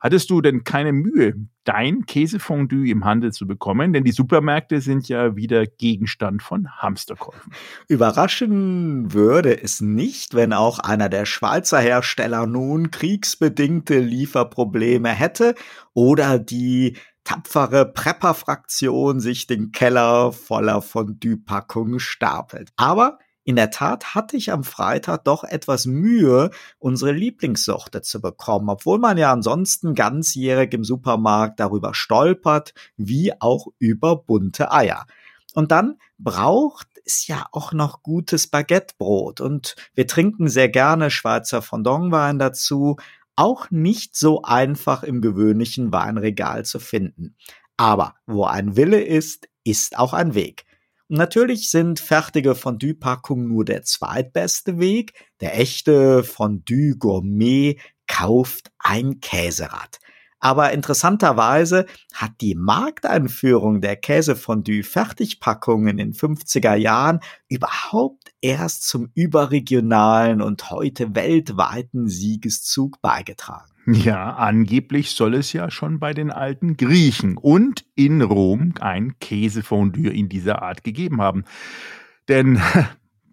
Hattest 0.00 0.30
du 0.30 0.40
denn 0.40 0.64
keine 0.64 0.92
Mühe, 0.92 1.34
dein 1.64 2.06
Käsefondue 2.06 2.88
im 2.90 3.04
Handel 3.04 3.32
zu 3.32 3.46
bekommen? 3.46 3.92
Denn 3.92 4.04
die 4.04 4.12
Supermärkte 4.12 4.80
sind 4.80 5.08
ja 5.08 5.36
wieder 5.36 5.66
Gegenstand 5.66 6.42
von 6.42 6.68
Hamsterkäufen. 6.78 7.52
Überraschen 7.88 9.12
würde 9.12 9.62
es 9.62 9.80
nicht, 9.80 10.34
wenn 10.34 10.52
auch 10.52 10.78
einer 10.78 11.08
der 11.08 11.24
Schweizer 11.26 11.78
Hersteller 11.78 12.46
nun 12.46 12.90
kriegsbedingte 12.90 13.98
Lieferprobleme 13.98 15.10
hätte 15.10 15.54
oder 15.94 16.38
die 16.38 16.96
tapfere 17.24 17.86
Prepper-Fraktion 17.86 19.20
sich 19.20 19.46
den 19.46 19.72
Keller 19.72 20.32
voller 20.32 20.82
Fondue-Packungen 20.82 21.98
stapelt. 21.98 22.70
Aber 22.76 23.18
in 23.46 23.56
der 23.56 23.70
Tat 23.70 24.14
hatte 24.14 24.38
ich 24.38 24.52
am 24.52 24.64
Freitag 24.64 25.24
doch 25.24 25.44
etwas 25.44 25.84
Mühe, 25.84 26.50
unsere 26.78 27.12
Lieblingssorte 27.12 28.00
zu 28.00 28.20
bekommen, 28.20 28.70
obwohl 28.70 28.98
man 28.98 29.18
ja 29.18 29.32
ansonsten 29.32 29.94
ganzjährig 29.94 30.72
im 30.72 30.82
Supermarkt 30.82 31.60
darüber 31.60 31.92
stolpert, 31.92 32.72
wie 32.96 33.32
auch 33.40 33.66
über 33.78 34.16
bunte 34.16 34.72
Eier. 34.72 35.04
Und 35.52 35.72
dann 35.72 35.98
braucht 36.18 36.88
es 37.04 37.26
ja 37.26 37.46
auch 37.52 37.72
noch 37.72 38.02
gutes 38.02 38.46
Baguettebrot 38.46 39.42
und 39.42 39.76
wir 39.94 40.06
trinken 40.06 40.48
sehr 40.48 40.70
gerne 40.70 41.10
Schweizer 41.10 41.60
Fondongwein 41.60 42.38
dazu, 42.38 42.96
auch 43.36 43.70
nicht 43.70 44.16
so 44.16 44.42
einfach 44.42 45.02
im 45.02 45.20
gewöhnlichen 45.20 45.92
Weinregal 45.92 46.64
zu 46.64 46.78
finden. 46.78 47.36
Aber 47.76 48.14
wo 48.26 48.44
ein 48.44 48.76
Wille 48.76 49.02
ist, 49.02 49.48
ist 49.64 49.98
auch 49.98 50.12
ein 50.12 50.34
Weg. 50.34 50.64
Und 51.08 51.18
natürlich 51.18 51.70
sind 51.70 52.00
fertige 52.00 52.54
Fondue-Packungen 52.54 53.48
nur 53.48 53.64
der 53.64 53.82
zweitbeste 53.82 54.78
Weg. 54.78 55.12
Der 55.40 55.58
echte 55.58 56.24
Fondue 56.24 56.96
Gourmet 56.96 57.78
kauft 58.06 58.70
ein 58.78 59.20
Käserad. 59.20 59.98
Aber 60.44 60.72
interessanterweise 60.72 61.86
hat 62.12 62.32
die 62.42 62.54
Markteinführung 62.54 63.80
der 63.80 63.96
Käsefondue-Fertigpackungen 63.96 65.88
in 65.88 65.96
den 65.96 66.12
50er 66.12 66.74
Jahren 66.74 67.20
überhaupt 67.48 68.34
erst 68.42 68.86
zum 68.86 69.08
überregionalen 69.14 70.42
und 70.42 70.68
heute 70.68 71.14
weltweiten 71.14 72.08
Siegeszug 72.08 73.00
beigetragen. 73.00 73.72
Ja, 73.86 74.34
angeblich 74.34 75.12
soll 75.12 75.32
es 75.32 75.54
ja 75.54 75.70
schon 75.70 75.98
bei 75.98 76.12
den 76.12 76.30
alten 76.30 76.76
Griechen 76.76 77.38
und 77.38 77.86
in 77.94 78.20
Rom 78.20 78.74
ein 78.80 79.18
Käsefondue 79.20 80.10
in 80.10 80.28
dieser 80.28 80.60
Art 80.60 80.84
gegeben 80.84 81.22
haben. 81.22 81.44
Denn 82.28 82.60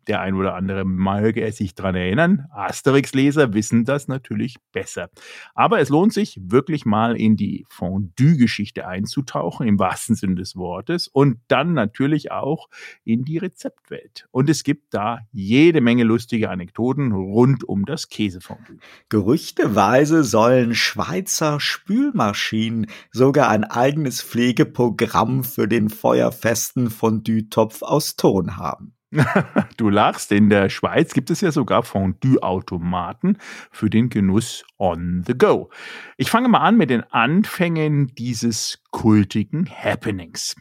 Der 0.07 0.21
ein 0.21 0.35
oder 0.35 0.55
andere 0.55 0.83
mag 0.83 1.37
er 1.37 1.51
sich 1.51 1.75
dran 1.75 1.95
erinnern. 1.95 2.47
Asterix-Leser 2.51 3.53
wissen 3.53 3.85
das 3.85 4.07
natürlich 4.07 4.55
besser. 4.71 5.09
Aber 5.53 5.79
es 5.79 5.89
lohnt 5.89 6.13
sich 6.13 6.39
wirklich 6.41 6.85
mal 6.85 7.15
in 7.15 7.37
die 7.37 7.65
Fondue-Geschichte 7.69 8.87
einzutauchen, 8.87 9.67
im 9.67 9.77
wahrsten 9.77 10.15
Sinne 10.15 10.35
des 10.35 10.55
Wortes, 10.55 11.07
und 11.07 11.39
dann 11.47 11.73
natürlich 11.73 12.31
auch 12.31 12.67
in 13.03 13.23
die 13.23 13.37
Rezeptwelt. 13.37 14.27
Und 14.31 14.49
es 14.49 14.63
gibt 14.63 14.93
da 14.93 15.19
jede 15.31 15.81
Menge 15.81 16.03
lustige 16.03 16.49
Anekdoten 16.49 17.11
rund 17.11 17.63
um 17.63 17.85
das 17.85 18.09
Käsefondue. 18.09 18.77
Gerüchteweise 19.09 20.23
sollen 20.23 20.73
Schweizer 20.73 21.59
Spülmaschinen 21.59 22.87
sogar 23.11 23.49
ein 23.49 23.63
eigenes 23.63 24.21
Pflegeprogramm 24.21 25.43
für 25.43 25.67
den 25.67 25.89
feuerfesten 25.89 26.89
Fondue-Topf 26.89 27.81
aus 27.83 28.15
Ton 28.15 28.57
haben. 28.57 28.95
du 29.77 29.89
lachst, 29.89 30.31
in 30.31 30.49
der 30.49 30.69
Schweiz 30.69 31.13
gibt 31.13 31.29
es 31.29 31.41
ja 31.41 31.51
sogar 31.51 31.83
Fondue-Automaten 31.83 33.37
für 33.69 33.89
den 33.89 34.09
Genuss 34.09 34.63
on 34.77 35.23
the 35.27 35.37
go. 35.37 35.69
Ich 36.17 36.29
fange 36.29 36.47
mal 36.47 36.59
an 36.59 36.77
mit 36.77 36.89
den 36.89 37.03
Anfängen 37.11 38.07
dieses 38.15 38.81
kultigen 38.91 39.69
Happenings. 39.69 40.55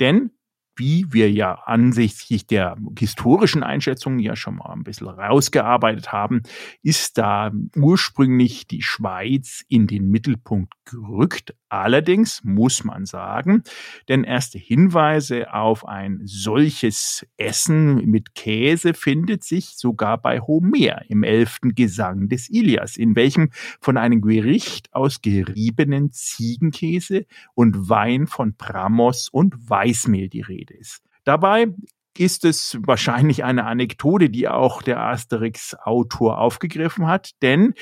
Denn 0.00 0.30
wie 0.76 1.06
wir 1.10 1.30
ja 1.30 1.54
ansichtlich 1.66 2.46
der 2.46 2.76
historischen 2.98 3.62
Einschätzungen 3.62 4.18
ja 4.18 4.34
schon 4.34 4.56
mal 4.56 4.72
ein 4.72 4.82
bisschen 4.82 5.08
rausgearbeitet 5.08 6.12
haben, 6.12 6.42
ist 6.82 7.16
da 7.18 7.52
ursprünglich 7.76 8.66
die 8.66 8.82
Schweiz 8.82 9.64
in 9.68 9.86
den 9.86 10.08
Mittelpunkt 10.08 10.74
gerückt. 10.84 11.54
Allerdings 11.82 12.42
muss 12.44 12.84
man 12.84 13.04
sagen, 13.04 13.64
denn 14.08 14.22
erste 14.22 14.58
Hinweise 14.58 15.52
auf 15.52 15.86
ein 15.88 16.20
solches 16.24 17.26
Essen 17.36 17.96
mit 18.06 18.36
Käse 18.36 18.94
findet 18.94 19.42
sich 19.42 19.76
sogar 19.76 20.18
bei 20.18 20.40
Homer 20.40 21.02
im 21.08 21.24
elften 21.24 21.74
Gesang 21.74 22.28
des 22.28 22.48
Ilias, 22.48 22.96
in 22.96 23.16
welchem 23.16 23.50
von 23.80 23.96
einem 23.96 24.20
Gericht 24.20 24.94
aus 24.94 25.20
geriebenen 25.20 26.12
Ziegenkäse 26.12 27.26
und 27.54 27.88
Wein 27.88 28.28
von 28.28 28.56
Pramos 28.56 29.28
und 29.28 29.68
Weißmehl 29.68 30.28
die 30.28 30.42
Rede 30.42 30.74
ist. 30.74 31.02
Dabei 31.24 31.68
ist 32.16 32.44
es 32.44 32.78
wahrscheinlich 32.82 33.42
eine 33.42 33.64
Anekdote, 33.64 34.30
die 34.30 34.46
auch 34.48 34.80
der 34.80 35.00
Asterix-Autor 35.00 36.38
aufgegriffen 36.38 37.08
hat, 37.08 37.32
denn 37.42 37.74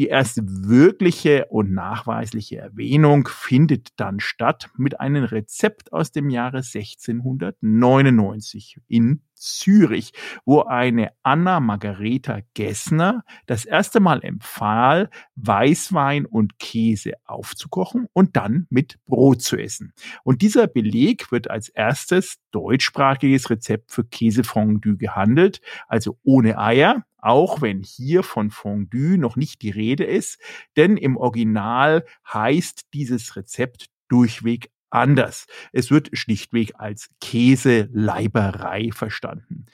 die 0.00 0.08
erste 0.08 0.42
wirkliche 0.46 1.44
und 1.50 1.74
nachweisliche 1.74 2.56
Erwähnung 2.56 3.28
findet 3.28 4.00
dann 4.00 4.18
statt 4.18 4.70
mit 4.78 4.98
einem 4.98 5.24
Rezept 5.24 5.92
aus 5.92 6.10
dem 6.10 6.30
Jahre 6.30 6.62
1699 6.62 8.78
in 8.88 9.20
Zürich, 9.34 10.12
wo 10.46 10.62
eine 10.62 11.10
Anna 11.22 11.60
Margareta 11.60 12.40
Gessner 12.54 13.24
das 13.44 13.66
erste 13.66 14.00
Mal 14.00 14.22
empfahl, 14.22 15.10
Weißwein 15.36 16.24
und 16.24 16.58
Käse 16.58 17.12
aufzukochen 17.26 18.06
und 18.14 18.36
dann 18.36 18.66
mit 18.70 18.98
Brot 19.04 19.42
zu 19.42 19.58
essen. 19.58 19.92
Und 20.24 20.40
dieser 20.40 20.66
Beleg 20.66 21.30
wird 21.30 21.50
als 21.50 21.68
erstes 21.68 22.38
deutschsprachiges 22.52 23.50
Rezept 23.50 23.92
für 23.92 24.04
Käsefondue 24.04 24.96
gehandelt, 24.96 25.60
also 25.88 26.18
ohne 26.22 26.58
Eier, 26.58 27.04
auch 27.22 27.60
wenn 27.60 27.82
hier 27.82 28.22
von 28.22 28.50
Fondue 28.50 29.18
noch 29.18 29.36
nicht 29.36 29.62
die 29.62 29.70
Rede 29.70 30.04
ist, 30.04 30.40
denn 30.76 30.96
im 30.96 31.16
Original 31.16 32.04
heißt 32.32 32.92
dieses 32.94 33.36
Rezept 33.36 33.86
durchweg 34.08 34.70
anders. 34.90 35.46
Es 35.72 35.90
wird 35.90 36.10
schlichtweg 36.12 36.72
als 36.76 37.10
Käseleiberei 37.20 38.90
verstanden. 38.92 39.66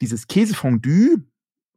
Dieses 0.00 0.26
Käsefondue 0.26 1.24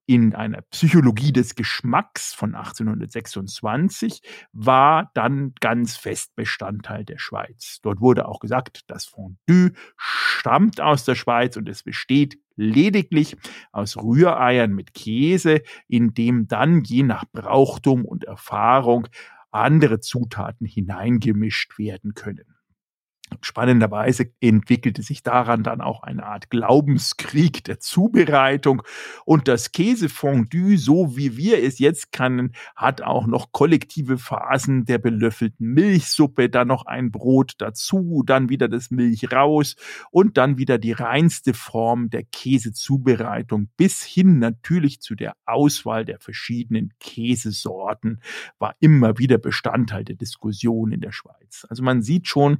in 0.07 0.35
einer 0.35 0.61
Psychologie 0.63 1.31
des 1.31 1.55
Geschmacks 1.55 2.33
von 2.33 2.55
1826 2.55 4.21
war 4.51 5.09
dann 5.13 5.53
ganz 5.59 5.95
fest 5.95 6.35
Bestandteil 6.35 7.05
der 7.05 7.17
Schweiz. 7.17 7.79
Dort 7.81 8.01
wurde 8.01 8.27
auch 8.27 8.39
gesagt, 8.39 8.81
das 8.87 9.05
Fondue 9.05 9.71
stammt 9.95 10.81
aus 10.81 11.05
der 11.05 11.15
Schweiz 11.15 11.55
und 11.55 11.69
es 11.69 11.83
besteht 11.83 12.39
lediglich 12.61 13.35
aus 13.71 13.97
Rühreiern 13.97 14.71
mit 14.71 14.93
Käse, 14.93 15.61
in 15.87 16.13
dem 16.13 16.47
dann 16.47 16.83
je 16.83 17.03
nach 17.03 17.25
Brauchtum 17.31 18.05
und 18.05 18.23
Erfahrung 18.23 19.07
andere 19.51 19.99
Zutaten 19.99 20.65
hineingemischt 20.65 21.77
werden 21.77 22.13
können. 22.13 22.55
Spannenderweise 23.39 24.31
entwickelte 24.41 25.01
sich 25.01 25.23
daran 25.23 25.63
dann 25.63 25.81
auch 25.81 26.03
eine 26.03 26.25
Art 26.25 26.49
Glaubenskrieg 26.49 27.63
der 27.63 27.79
Zubereitung 27.79 28.83
und 29.25 29.47
das 29.47 29.71
Käsefondue, 29.71 30.77
so 30.77 31.15
wie 31.15 31.37
wir 31.37 31.63
es 31.63 31.79
jetzt 31.79 32.11
kennen, 32.11 32.53
hat 32.75 33.01
auch 33.01 33.27
noch 33.27 33.51
kollektive 33.51 34.17
Phasen 34.17 34.85
der 34.85 34.97
belöffelten 34.97 35.67
Milchsuppe, 35.73 36.49
dann 36.49 36.67
noch 36.67 36.85
ein 36.85 37.11
Brot 37.11 37.53
dazu, 37.59 38.23
dann 38.25 38.49
wieder 38.49 38.67
das 38.67 38.91
Milch 38.91 39.31
raus 39.31 39.75
und 40.11 40.37
dann 40.37 40.57
wieder 40.57 40.77
die 40.77 40.91
reinste 40.91 41.53
Form 41.53 42.09
der 42.09 42.23
Käsezubereitung 42.23 43.69
bis 43.77 44.03
hin 44.03 44.39
natürlich 44.39 45.01
zu 45.01 45.15
der 45.15 45.35
Auswahl 45.45 46.05
der 46.05 46.19
verschiedenen 46.19 46.93
Käsesorten 46.99 48.21
war 48.59 48.75
immer 48.79 49.17
wieder 49.17 49.37
Bestandteil 49.37 50.03
der 50.03 50.15
Diskussion 50.15 50.91
in 50.91 51.01
der 51.01 51.11
Schweiz. 51.11 51.65
Also 51.69 51.83
man 51.83 52.01
sieht 52.01 52.27
schon, 52.27 52.57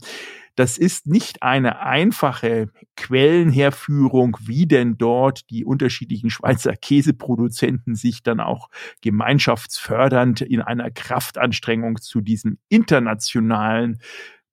das 0.56 0.78
ist 0.78 1.08
nicht 1.08 1.44
eine 1.44 1.80
einfache 1.82 2.70
Quellenherführung, 2.96 4.38
wie 4.42 4.68
denn 4.68 4.98
dort 4.98 5.50
die 5.50 5.66
unterschiedlichen 5.66 6.30
Schweizer 6.30 6.76
Käseproduzenten 6.76 7.96
sich 7.96 8.24
dann 8.24 8.40
auch 8.40 8.70
gemeinschaftsfördernd 9.02 10.42
in 10.42 10.62
einer 10.62 10.92
Kraftanstrengung 10.92 12.02
zu 12.02 12.22
diesem 12.22 12.58
internationalen 12.70 14.00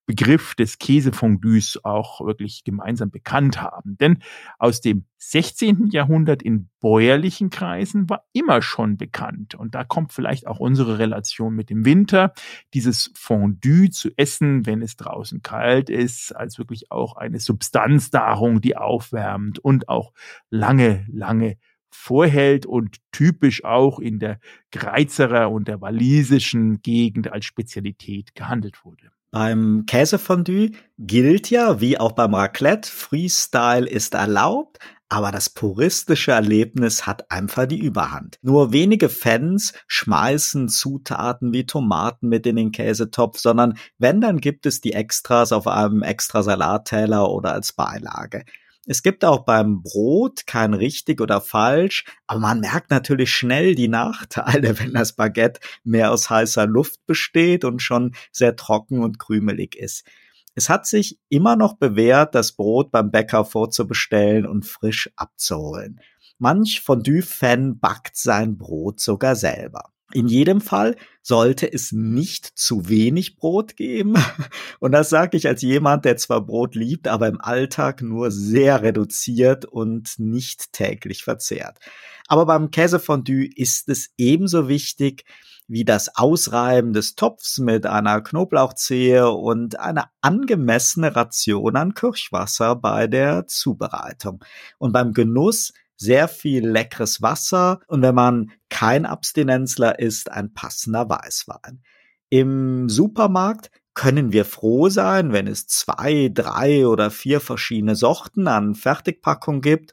Begriff 0.09 0.55
des 0.55 0.79
Käsefondues 0.79 1.85
auch 1.85 2.23
wirklich 2.25 2.65
gemeinsam 2.65 3.11
bekannt 3.11 3.61
haben. 3.61 3.99
Denn 3.99 4.23
aus 4.59 4.81
dem 4.81 5.05
16. 5.19 5.89
Jahrhundert 5.91 6.43
in 6.43 6.71
bäuerlichen 6.81 7.51
Kreisen 7.51 8.09
war 8.09 8.25
immer 8.33 8.63
schon 8.63 8.97
bekannt. 8.97 9.55
Und 9.55 9.75
da 9.75 9.85
kommt 9.85 10.15
vielleicht 10.15 10.47
auch 10.47 10.61
unsere 10.61 10.99
Relation 10.99 11.55
mit 11.55 11.69
dem 11.69 11.85
Winter, 11.85 12.33
dieses 12.73 13.13
Fondue 13.15 13.91
zu 13.91 14.09
essen, 14.17 14.65
wenn 14.65 14.81
es 14.81 14.97
draußen 14.97 15.43
kalt 15.43 15.91
ist, 15.91 16.35
als 16.35 16.59
wirklich 16.59 16.91
auch 16.91 17.17
eine 17.17 17.39
Substanznahrung, 17.39 18.63
die 18.63 18.79
aufwärmt 18.79 19.59
und 19.59 19.91
auch 19.91 20.15
lange, 20.49 21.05
lange 21.13 21.59
vorhält 21.91 22.65
und 22.65 22.97
typisch 23.13 23.63
auch 23.63 23.99
in 23.99 24.21
der 24.21 24.41
Greizerer 24.73 25.51
und 25.51 25.69
der 25.69 25.83
walisischen 25.83 26.81
Gegend 26.81 27.31
als 27.31 27.45
Spezialität 27.45 28.35
gehandelt 28.35 28.87
wurde. 28.87 29.11
Beim 29.31 29.85
Käsefondue 29.87 30.71
gilt 30.99 31.51
ja, 31.51 31.81
wie 31.81 31.99
auch 31.99 32.13
beim 32.13 32.35
Raclette, 32.35 32.91
Freestyle 32.91 33.87
ist 33.87 34.15
erlaubt, 34.15 34.79
aber 35.11 35.33
das 35.33 35.51
puristische 35.51 36.33
Erlebnis 36.33 37.07
hat 37.07 37.31
einfach 37.31 37.67
die 37.67 37.79
Überhand. 37.79 38.39
Nur 38.43 38.73
wenige 38.73 39.09
Fans 39.09 39.75
schmeißen 39.87 40.69
Zutaten 40.69 41.53
wie 41.53 41.67
Tomaten 41.67 42.29
mit 42.29 42.47
in 42.47 42.57
den 42.57 42.73
Käsetopf, 42.73 43.39
sondern 43.39 43.79
wenn, 43.99 44.21
dann 44.21 44.41
gibt 44.41 44.65
es 44.67 44.81
die 44.81 44.93
Extras 44.93 45.53
auf 45.53 45.67
einem 45.67 46.03
extra 46.03 46.43
Salatteller 46.43 47.31
oder 47.31 47.53
als 47.53 47.73
Beilage. 47.73 48.45
Es 48.91 49.03
gibt 49.03 49.23
auch 49.23 49.45
beim 49.45 49.83
Brot 49.83 50.47
kein 50.47 50.73
richtig 50.73 51.21
oder 51.21 51.43
falsch, 51.43 52.07
aber 52.27 52.41
man 52.41 52.61
merkt 52.61 52.91
natürlich 52.91 53.31
schnell 53.31 53.75
die 53.75 53.87
Nachteile, 53.87 54.79
wenn 54.81 54.95
das 54.95 55.13
Baguette 55.13 55.61
mehr 55.85 56.11
aus 56.11 56.31
heißer 56.31 56.67
Luft 56.67 57.05
besteht 57.05 57.67
und 57.67 57.83
schon 57.83 58.15
sehr 58.33 58.57
trocken 58.57 59.01
und 59.01 59.19
krümelig 59.19 59.77
ist. 59.77 60.07
Es 60.55 60.71
hat 60.71 60.87
sich 60.87 61.19
immer 61.29 61.55
noch 61.55 61.75
bewährt, 61.75 62.35
das 62.35 62.53
Brot 62.53 62.91
beim 62.91 63.11
Bäcker 63.11 63.45
vorzubestellen 63.45 64.47
und 64.47 64.65
frisch 64.65 65.11
abzuholen. 65.17 66.01
Manch 66.39 66.81
Fondue-Fan 66.81 67.79
backt 67.79 68.17
sein 68.17 68.57
Brot 68.57 69.01
sogar 69.01 69.37
selber. 69.37 69.93
In 70.13 70.27
jedem 70.27 70.63
Fall 70.63 70.97
sollte 71.23 71.71
es 71.71 71.93
nicht 71.93 72.47
zu 72.59 72.89
wenig 72.89 73.37
Brot 73.37 73.77
geben. 73.77 74.15
Und 74.81 74.93
das 74.93 75.11
sage 75.11 75.37
ich 75.37 75.47
als 75.47 75.61
jemand, 75.61 76.07
der 76.07 76.17
zwar 76.17 76.41
Brot 76.41 76.75
liebt, 76.75 77.09
aber 77.09 77.29
im 77.29 77.41
Alltag 77.41 78.01
nur 78.01 78.31
sehr 78.31 78.83
reduziert 78.83 79.67
und 79.67 80.19
nicht 80.19 80.73
täglich 80.73 81.25
verzehrt. 81.25 81.79
Aber 82.27 82.47
beim 82.47 82.71
Käsefondue 82.71 83.51
ist 83.55 83.89
es 83.91 84.11
ebenso 84.17 84.69
wichtig, 84.69 85.25
wie 85.67 85.85
das 85.85 86.17
Ausreiben 86.17 86.95
des 86.95 87.15
Topfs 87.15 87.59
mit 87.59 87.85
einer 87.85 88.23
Knoblauchzehe 88.23 89.31
und 89.31 89.79
eine 89.79 90.05
angemessene 90.23 91.15
Ration 91.15 91.77
an 91.77 91.93
Kirschwasser 91.93 92.75
bei 92.75 93.07
der 93.07 93.47
Zubereitung. 93.47 94.43
Und 94.79 94.93
beim 94.93 95.13
Genuss 95.13 95.75
sehr 95.99 96.29
viel 96.29 96.67
leckeres 96.67 97.21
Wasser 97.21 97.81
und 97.89 98.03
wenn 98.03 98.15
man 98.15 98.53
kein 98.71 99.05
Abstinenzler 99.05 99.99
ist, 99.99 100.31
ein 100.31 100.55
passender 100.55 101.09
Weißwein. 101.09 101.83
Im 102.31 102.89
Supermarkt 102.89 103.71
können 103.95 104.33
wir 104.33 104.45
froh 104.45 104.89
sein, 104.89 105.33
wenn 105.33 105.49
es 105.49 105.67
zwei, 105.67 106.31
drei 106.33 106.87
oder 106.87 107.11
vier 107.11 107.41
verschiedene 107.41 107.97
Sorten 107.97 108.47
an 108.47 108.77
Fertigpackung 108.77 109.61
gibt. 109.61 109.91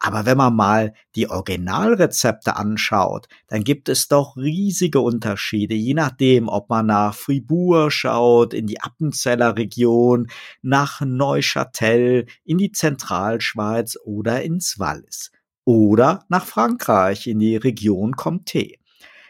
Aber 0.00 0.26
wenn 0.26 0.36
man 0.36 0.54
mal 0.54 0.92
die 1.16 1.30
Originalrezepte 1.30 2.56
anschaut, 2.56 3.26
dann 3.48 3.64
gibt 3.64 3.88
es 3.88 4.06
doch 4.06 4.36
riesige 4.36 5.00
Unterschiede, 5.00 5.74
je 5.74 5.94
nachdem, 5.94 6.48
ob 6.48 6.68
man 6.68 6.86
nach 6.86 7.14
Fribourg 7.14 7.90
schaut, 7.90 8.54
in 8.54 8.66
die 8.66 8.80
Appenzeller 8.80 9.56
Region, 9.56 10.28
nach 10.60 11.00
Neuchâtel, 11.00 12.26
in 12.44 12.58
die 12.58 12.70
Zentralschweiz 12.70 13.96
oder 14.04 14.42
ins 14.42 14.78
Wallis. 14.78 15.32
Oder 15.68 16.24
nach 16.30 16.46
Frankreich, 16.46 17.26
in 17.26 17.40
die 17.40 17.56
Region 17.56 18.14
Comté. 18.14 18.78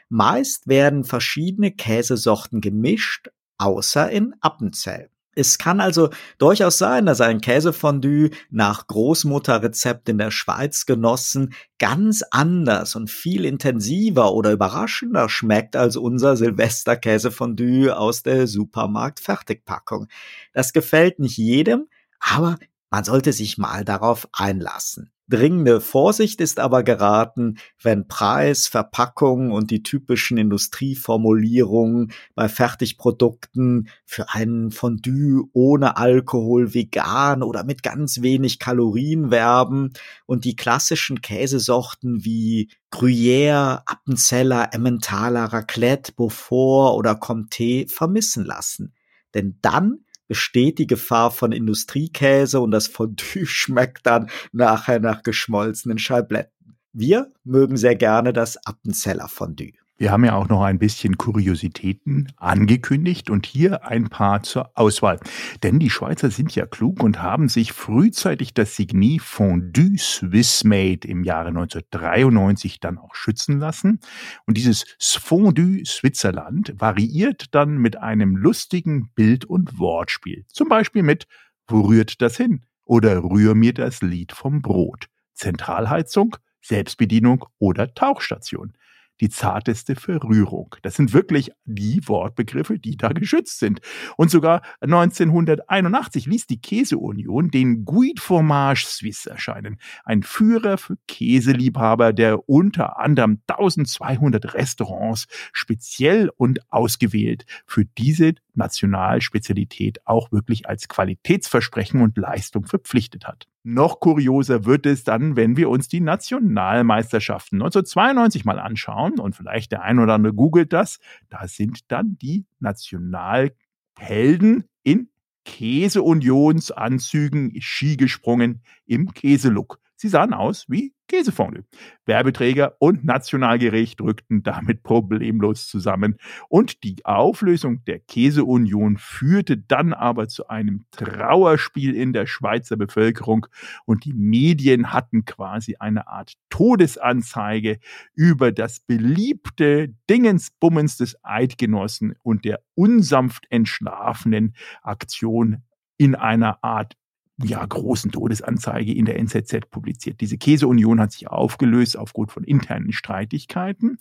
Meist 0.09 0.68
werden 0.68 1.03
verschiedene 1.03 1.72
Käsesorten 1.72 2.61
gemischt, 2.61 3.33
außer 3.59 4.09
in 4.09 4.37
Appenzell. 4.40 5.11
Es 5.35 5.59
kann 5.59 5.81
also 5.81 6.11
durchaus 6.38 6.79
sein, 6.79 7.07
dass 7.07 7.20
ein 7.20 7.40
Käsefondue 7.40 8.31
nach 8.51 8.87
Großmutterrezept 8.87 10.09
in 10.11 10.18
der 10.18 10.31
Schweiz 10.31 10.87
genossen 10.87 11.55
ganz 11.81 12.22
anders 12.31 12.94
und 12.94 13.11
viel 13.11 13.44
intensiver 13.44 14.33
oder 14.33 14.53
überraschender 14.53 15.29
schmeckt 15.29 15.74
als 15.74 15.96
unser 15.96 16.37
Silvesterkäsefondue 16.37 17.98
aus 17.98 18.22
der 18.22 18.46
Supermarkt-Fertigpackung. 18.46 20.07
Das 20.53 20.72
gefällt 20.72 21.18
nicht 21.18 21.37
jedem, 21.37 21.88
aber 22.20 22.59
man 22.90 23.03
sollte 23.03 23.33
sich 23.33 23.59
mal 23.59 23.85
darauf 23.85 24.29
einlassen. 24.33 25.11
Dringende 25.31 25.83
Vorsicht 25.83 26.41
ist 26.41 26.59
aber 26.59 26.83
geraten, 26.83 27.59
wenn 27.83 28.09
Preis, 28.09 28.67
Verpackung 28.67 29.51
und 29.51 29.71
die 29.71 29.83
typischen 29.83 30.38
Industrieformulierungen 30.38 32.12
bei 32.35 32.49
Fertigprodukten 32.49 33.91
für 34.07 34.33
einen 34.33 34.71
Fondue 34.71 35.45
ohne 35.53 35.99
Alkohol, 35.99 36.73
vegan 36.73 37.43
oder 37.43 37.64
mit 37.64 37.83
ganz 37.83 38.23
wenig 38.23 38.59
Kalorien 38.59 39.31
werben 39.31 39.93
und 40.25 40.47
die 40.47 40.57
klassischen 40.57 41.21
Käsesorten 41.21 42.25
wie 42.25 42.71
Gruyère, 42.91 43.83
Appenzeller, 43.85 44.73
Emmentaler, 44.73 45.45
Raclette, 45.45 46.12
Beaufort 46.12 46.97
oder 46.97 47.12
Comté 47.12 47.87
vermissen 47.87 48.47
lassen. 48.47 48.95
Denn 49.35 49.59
dann 49.61 50.07
besteht 50.29 50.79
die 50.79 50.87
Gefahr 50.87 51.31
von 51.31 51.51
Industriekäse 51.51 52.61
und 52.61 52.71
das 52.71 52.87
Fondue 52.87 53.47
schmeckt 53.47 54.07
dann 54.07 54.31
nachher 54.53 55.01
nach 55.01 55.23
geschmolzenen 55.23 55.99
Scheibletten. 55.99 56.77
Wir 56.93 57.33
mögen 57.45 57.77
sehr 57.77 57.97
gerne 57.97 58.33
das 58.33 58.64
Appenzeller 58.64 59.29
Fondue. 59.29 59.73
Wir 60.01 60.13
haben 60.13 60.25
ja 60.25 60.37
auch 60.37 60.49
noch 60.49 60.63
ein 60.63 60.79
bisschen 60.79 61.19
Kuriositäten 61.19 62.33
angekündigt 62.37 63.31
und 63.31 63.47
hier 63.47 63.85
ein 63.85 64.09
paar 64.09 64.45
zur 64.45 64.71
Auswahl. 64.79 65.19
Denn 65.65 65.81
die 65.81 65.91
Schweizer 65.91 66.31
sind 66.31 66.55
ja 66.55 66.67
klug 66.67 67.03
und 67.03 67.21
haben 67.21 67.49
sich 67.49 67.73
frühzeitig 67.73 68.55
das 68.55 68.77
Signet 68.77 69.21
Fondue 69.21 69.99
Swiss 69.99 70.63
Made 70.63 71.09
im 71.09 71.25
Jahre 71.25 71.49
1993 71.49 72.79
dann 72.79 72.97
auch 72.97 73.17
schützen 73.17 73.59
lassen. 73.59 73.99
Und 74.47 74.57
dieses 74.57 74.85
Fondue 75.01 75.85
Switzerland 75.85 76.75
variiert 76.77 77.53
dann 77.53 77.79
mit 77.79 77.97
einem 77.97 78.37
lustigen 78.37 79.11
Bild- 79.17 79.47
und 79.47 79.81
Wortspiel. 79.81 80.45
Zum 80.47 80.69
Beispiel 80.69 81.03
mit 81.03 81.27
Wo 81.67 81.81
rührt 81.81 82.23
das 82.23 82.37
hin? 82.37 82.65
Oder 82.85 83.25
Rühr 83.25 83.57
mir 83.57 83.75
das 83.75 84.01
Lied 84.01 84.31
vom 84.31 84.63
Brot. 84.63 85.09
Zentralheizung, 85.35 86.37
Selbstbedienung 86.63 87.47
oder 87.59 87.93
Tauchstation 87.95 88.75
die 89.21 89.29
zarteste 89.29 89.97
Verrührung. 89.97 90.75
Das 90.83 90.95
sind 90.95 91.13
wirklich 91.13 91.51
die 91.65 92.01
Wortbegriffe, 92.07 92.79
die 92.79 92.97
da 92.97 93.09
geschützt 93.09 93.59
sind. 93.59 93.81
Und 94.17 94.31
sogar 94.31 94.63
1981 94.81 96.27
ließ 96.27 96.47
die 96.47 96.61
Käseunion 96.61 97.51
den 97.51 97.85
Guide 97.85 98.21
Fromage 98.21 98.87
Suisse 98.87 99.29
erscheinen. 99.29 99.79
Ein 100.05 100.23
Führer 100.23 100.79
für 100.79 100.97
Käseliebhaber, 101.07 102.13
der 102.13 102.49
unter 102.49 102.99
anderem 102.99 103.41
1200 103.47 104.55
Restaurants 104.55 105.27
speziell 105.53 106.31
und 106.37 106.61
ausgewählt 106.73 107.45
für 107.67 107.85
diese 107.85 108.35
Nationalspezialität 108.55 110.07
auch 110.07 110.33
wirklich 110.33 110.69
als 110.69 110.89
Qualitätsversprechen 110.89 112.03
und 112.03 112.19
Leistung 112.19 112.67
verpflichtet 112.67 113.27
hat. 113.27 113.47
Noch 113.64 113.99
kurioser 114.01 114.64
wird 114.64 114.87
es 114.87 115.05
dann, 115.05 115.37
wenn 115.37 115.57
wir 115.57 115.68
uns 115.68 115.88
die 115.88 116.01
Nationalmeisterschaften 116.01 117.57
1992 117.57 118.44
mal 118.44 118.59
anschauen 118.59 119.18
und 119.18 119.37
vielleicht 119.37 119.73
der 119.73 119.83
ein 119.83 119.99
oder 119.99 120.14
andere 120.14 120.33
googelt 120.33 120.73
das. 120.73 121.01
Da 121.29 121.47
sind 121.49 121.90
dann 121.90 122.16
die 122.18 122.47
Nationalhelden 122.61 124.64
in 124.85 125.11
Käseunionsanzügen 125.44 127.61
Ski 127.61 127.97
gesprungen 127.97 128.62
im 128.87 129.12
Käselook. 129.12 129.81
Sie 130.01 130.09
sahen 130.09 130.33
aus 130.33 130.67
wie 130.69 130.95
Käsefondue. 131.09 131.65
Werbeträger 132.07 132.77
und 132.79 133.05
Nationalgericht 133.05 134.01
rückten 134.01 134.45
damit 134.45 134.85
problemlos 134.85 135.67
zusammen. 135.67 136.19
Und 136.49 136.85
die 136.85 137.05
Auflösung 137.05 137.83
der 137.85 137.99
Käseunion 137.99 138.97
führte 138.97 139.59
dann 139.59 139.93
aber 139.93 140.29
zu 140.29 140.47
einem 140.47 140.85
Trauerspiel 140.93 141.97
in 141.97 142.13
der 142.13 142.27
Schweizer 142.27 142.77
Bevölkerung. 142.77 143.47
Und 143.87 144.05
die 144.05 144.13
Medien 144.13 144.93
hatten 144.93 145.25
quasi 145.25 145.75
eine 145.81 146.07
Art 146.07 146.35
Todesanzeige 146.49 147.81
über 148.15 148.53
das 148.53 148.79
beliebte 148.79 149.93
Dingensbummens 150.09 150.97
des 150.99 151.17
Eidgenossen 151.25 152.15
und 152.23 152.45
der 152.45 152.61
unsanft 152.77 153.47
entschlafenen 153.51 154.55
Aktion 154.83 155.65
in 155.97 156.15
einer 156.15 156.63
Art 156.63 156.95
ja, 157.42 157.64
großen 157.64 158.11
Todesanzeige 158.11 158.92
in 158.92 159.05
der 159.05 159.18
NZZ 159.18 159.70
publiziert. 159.70 160.20
Diese 160.20 160.38
Käseunion 160.38 161.01
hat 161.01 161.12
sich 161.12 161.29
aufgelöst 161.29 161.96
aufgrund 161.96 162.33
von 162.33 162.42
internen 162.42 162.92
Streitigkeiten, 162.92 163.98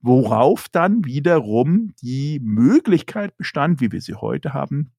worauf 0.00 0.68
dann 0.68 1.04
wiederum 1.04 1.94
die 2.02 2.40
Möglichkeit 2.42 3.36
bestand, 3.36 3.80
wie 3.80 3.90
wir 3.90 4.02
sie 4.02 4.14
heute 4.14 4.52
haben, 4.52 4.92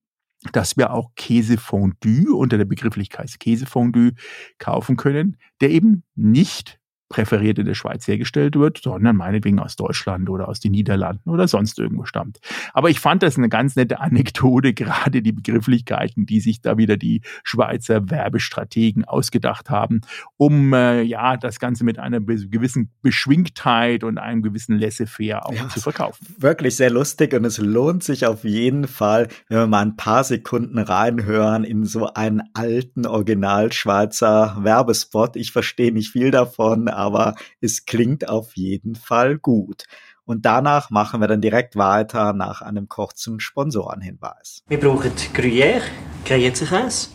dass 0.51 0.77
wir 0.77 0.93
auch 0.93 1.11
Käsefondue 1.15 2.35
unter 2.35 2.57
der 2.57 2.65
Begrifflichkeit 2.65 3.39
Käsefondue 3.39 4.13
kaufen 4.57 4.97
können, 4.97 5.37
der 5.61 5.69
eben 5.69 6.03
nicht 6.15 6.79
präferiert 7.09 7.59
in 7.59 7.65
der 7.65 7.75
Schweiz 7.75 8.07
hergestellt 8.07 8.55
wird, 8.55 8.79
sondern 8.83 9.15
meinetwegen 9.15 9.59
aus 9.59 9.75
Deutschland 9.75 10.29
oder 10.29 10.47
aus 10.47 10.59
den 10.59 10.71
Niederlanden 10.71 11.29
oder 11.29 11.47
sonst 11.47 11.77
irgendwo 11.77 12.05
stammt. 12.05 12.39
Aber 12.73 12.89
ich 12.89 12.99
fand 12.99 13.21
das 13.21 13.37
eine 13.37 13.47
ganz 13.47 13.75
nette 13.75 13.99
Anekdote, 13.99 14.73
gerade 14.85 15.21
die 15.21 15.31
Begrifflichkeiten, 15.31 16.25
die 16.25 16.39
sich 16.39 16.61
da 16.61 16.77
wieder 16.77 16.97
die 16.97 17.21
Schweizer 17.43 18.09
Werbestrategen 18.09 19.05
ausgedacht 19.05 19.69
haben, 19.69 20.01
um 20.37 20.73
äh, 20.73 21.01
ja 21.01 21.37
das 21.37 21.59
Ganze 21.59 21.83
mit 21.83 21.99
einer 21.99 22.19
gewissen 22.19 22.91
Beschwingtheit 23.01 24.03
und 24.03 24.17
einem 24.17 24.41
gewissen 24.41 24.79
Laissez-faire 24.79 25.45
auch 25.45 25.53
ja, 25.53 25.69
zu 25.69 25.81
verkaufen. 25.81 26.25
Wirklich 26.39 26.75
sehr 26.75 26.89
lustig 26.89 27.33
und 27.33 27.45
es 27.45 27.59
lohnt 27.59 28.03
sich 28.03 28.25
auf 28.25 28.43
jeden 28.43 28.87
Fall, 28.87 29.27
wenn 29.47 29.59
wir 29.59 29.67
mal 29.67 29.83
ein 29.83 29.95
paar 29.95 30.23
Sekunden 30.23 30.79
reinhören 30.79 31.63
in 31.63 31.85
so 31.85 32.07
einen 32.13 32.41
alten 32.53 33.05
Original-Schweizer 33.05 34.57
Werbespot. 34.61 35.35
Ich 35.35 35.51
verstehe 35.51 35.91
nicht 35.91 36.11
viel 36.11 36.31
davon, 36.31 36.87
aber 36.95 37.35
es 37.61 37.85
klingt 37.85 38.27
auf 38.29 38.55
jeden 38.55 38.95
Fall 38.95 39.37
gut. 39.37 39.85
Und 40.25 40.45
danach 40.45 40.89
machen 40.89 41.21
wir 41.21 41.27
dann 41.27 41.41
direkt 41.41 41.75
weiter 41.75 42.33
nach 42.33 42.61
einem 42.61 42.89
kurzen 42.89 43.39
Sponsorenhinweis. 43.39 44.63
Wir 44.67 44.79
brauchen 44.79 45.11
Gruyère, 45.33 45.83
Gruyère-Käse. 46.25 47.09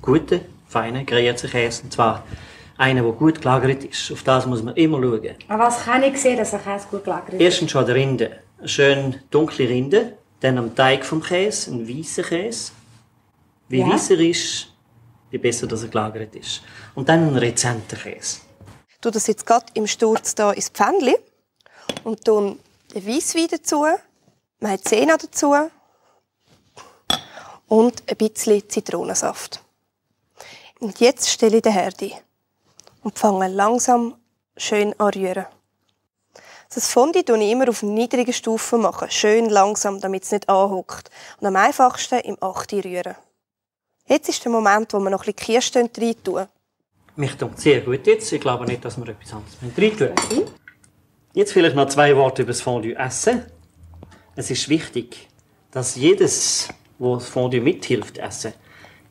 Guten, 0.00 0.40
feinen 0.68 1.04
Gruyère-Käse. 1.04 1.82
Und 1.82 1.92
zwar 1.92 2.24
einen, 2.76 3.02
der 3.02 3.12
gut 3.12 3.40
gelagert 3.40 3.82
ist. 3.82 4.12
Auf 4.12 4.22
das 4.22 4.46
muss 4.46 4.62
man 4.62 4.76
immer 4.76 5.02
schauen. 5.02 5.34
Aber 5.48 5.64
was 5.64 5.84
kann 5.84 6.04
ich 6.04 6.18
sehen, 6.18 6.36
dass 6.36 6.54
ein 6.54 6.62
Käse 6.62 6.86
gut 6.88 7.02
gelagert 7.02 7.34
ist? 7.34 7.40
Erstens 7.40 7.72
schon 7.72 7.86
die 7.86 7.92
Rinde. 7.92 8.30
Eine 8.58 8.68
schön 8.68 9.16
dunkle 9.30 9.68
Rinde. 9.68 10.12
Dann 10.38 10.56
am 10.56 10.74
Teig 10.74 11.04
vom 11.04 11.20
Käse, 11.20 11.72
ein 11.72 11.88
weißer 11.88 12.22
Käse. 12.22 12.70
Wie 13.68 13.80
ja. 13.80 13.88
weißer 13.88 14.18
ist, 14.20 14.72
je 15.32 15.38
besser 15.38 15.66
dass 15.66 15.82
er 15.82 15.88
gelagert 15.88 16.34
ist. 16.36 16.62
Und 16.94 17.08
dann 17.08 17.26
ein 17.26 17.36
rezenter 17.36 17.96
Käse 17.96 18.40
tue 19.00 19.12
das 19.12 19.26
jetzt 19.26 19.46
gerade 19.46 19.66
im 19.74 19.86
Sturz 19.86 20.34
hier 20.36 20.54
ins 20.54 20.68
Pfännchen 20.68 21.14
und 22.04 22.24
tue 22.24 22.56
den 22.94 23.06
Weisswein 23.06 23.48
dazu, 23.50 23.86
Maizena 24.60 25.16
dazu 25.16 25.54
und 27.68 28.02
ein 28.10 28.16
bisschen 28.16 28.68
Zitronensaft. 28.68 29.62
Und 30.80 31.00
jetzt 31.00 31.28
stelle 31.28 31.58
ich 31.58 31.62
den 31.62 31.72
Herd 31.72 32.02
ein 32.02 32.12
und 33.02 33.18
fange 33.18 33.48
langsam 33.48 34.16
schön 34.56 34.98
an 34.98 35.10
rühren. 35.10 35.46
Das 36.72 36.88
Fondue 36.88 37.24
mache 37.26 37.42
ich 37.42 37.50
immer 37.50 37.68
auf 37.68 37.82
niedriger 37.82 38.32
Stufe, 38.32 38.78
machen, 38.78 39.10
schön 39.10 39.48
langsam, 39.48 40.00
damit 40.00 40.22
es 40.22 40.30
nicht 40.30 40.48
anhuckt. 40.48 41.10
Und 41.40 41.46
am 41.46 41.56
einfachsten 41.56 42.20
im 42.20 42.36
8. 42.40 42.72
rühren. 42.84 43.16
Jetzt 44.06 44.28
ist 44.28 44.44
der 44.44 44.52
Moment, 44.52 44.92
wo 44.92 45.00
wir 45.00 45.10
noch 45.10 45.26
ein 45.26 45.34
bisschen 45.34 45.62
Kirschen 45.62 45.90
rein 45.96 46.22
tun. 46.22 46.46
Mich 47.16 47.34
tut 47.34 47.58
sehr 47.58 47.80
gut 47.80 48.06
jetzt. 48.06 48.32
Ich 48.32 48.40
glaube 48.40 48.66
nicht, 48.66 48.84
dass 48.84 48.96
wir 48.96 49.08
etwas 49.08 49.32
anderes 49.32 49.56
rein 49.62 49.96
tun 49.96 50.08
müssen. 50.30 50.54
Jetzt 51.32 51.52
vielleicht 51.52 51.76
noch 51.76 51.86
zwei 51.88 52.16
Worte 52.16 52.42
über 52.42 52.50
das 52.50 52.60
Fondue 52.60 52.96
essen. 52.96 53.44
Es 54.36 54.50
ist 54.50 54.68
wichtig, 54.68 55.28
dass 55.70 55.96
jedes, 55.96 56.68
wo 56.98 57.16
das 57.16 57.28
Fondue 57.28 57.60
mithilft 57.60 58.18
essen, 58.18 58.52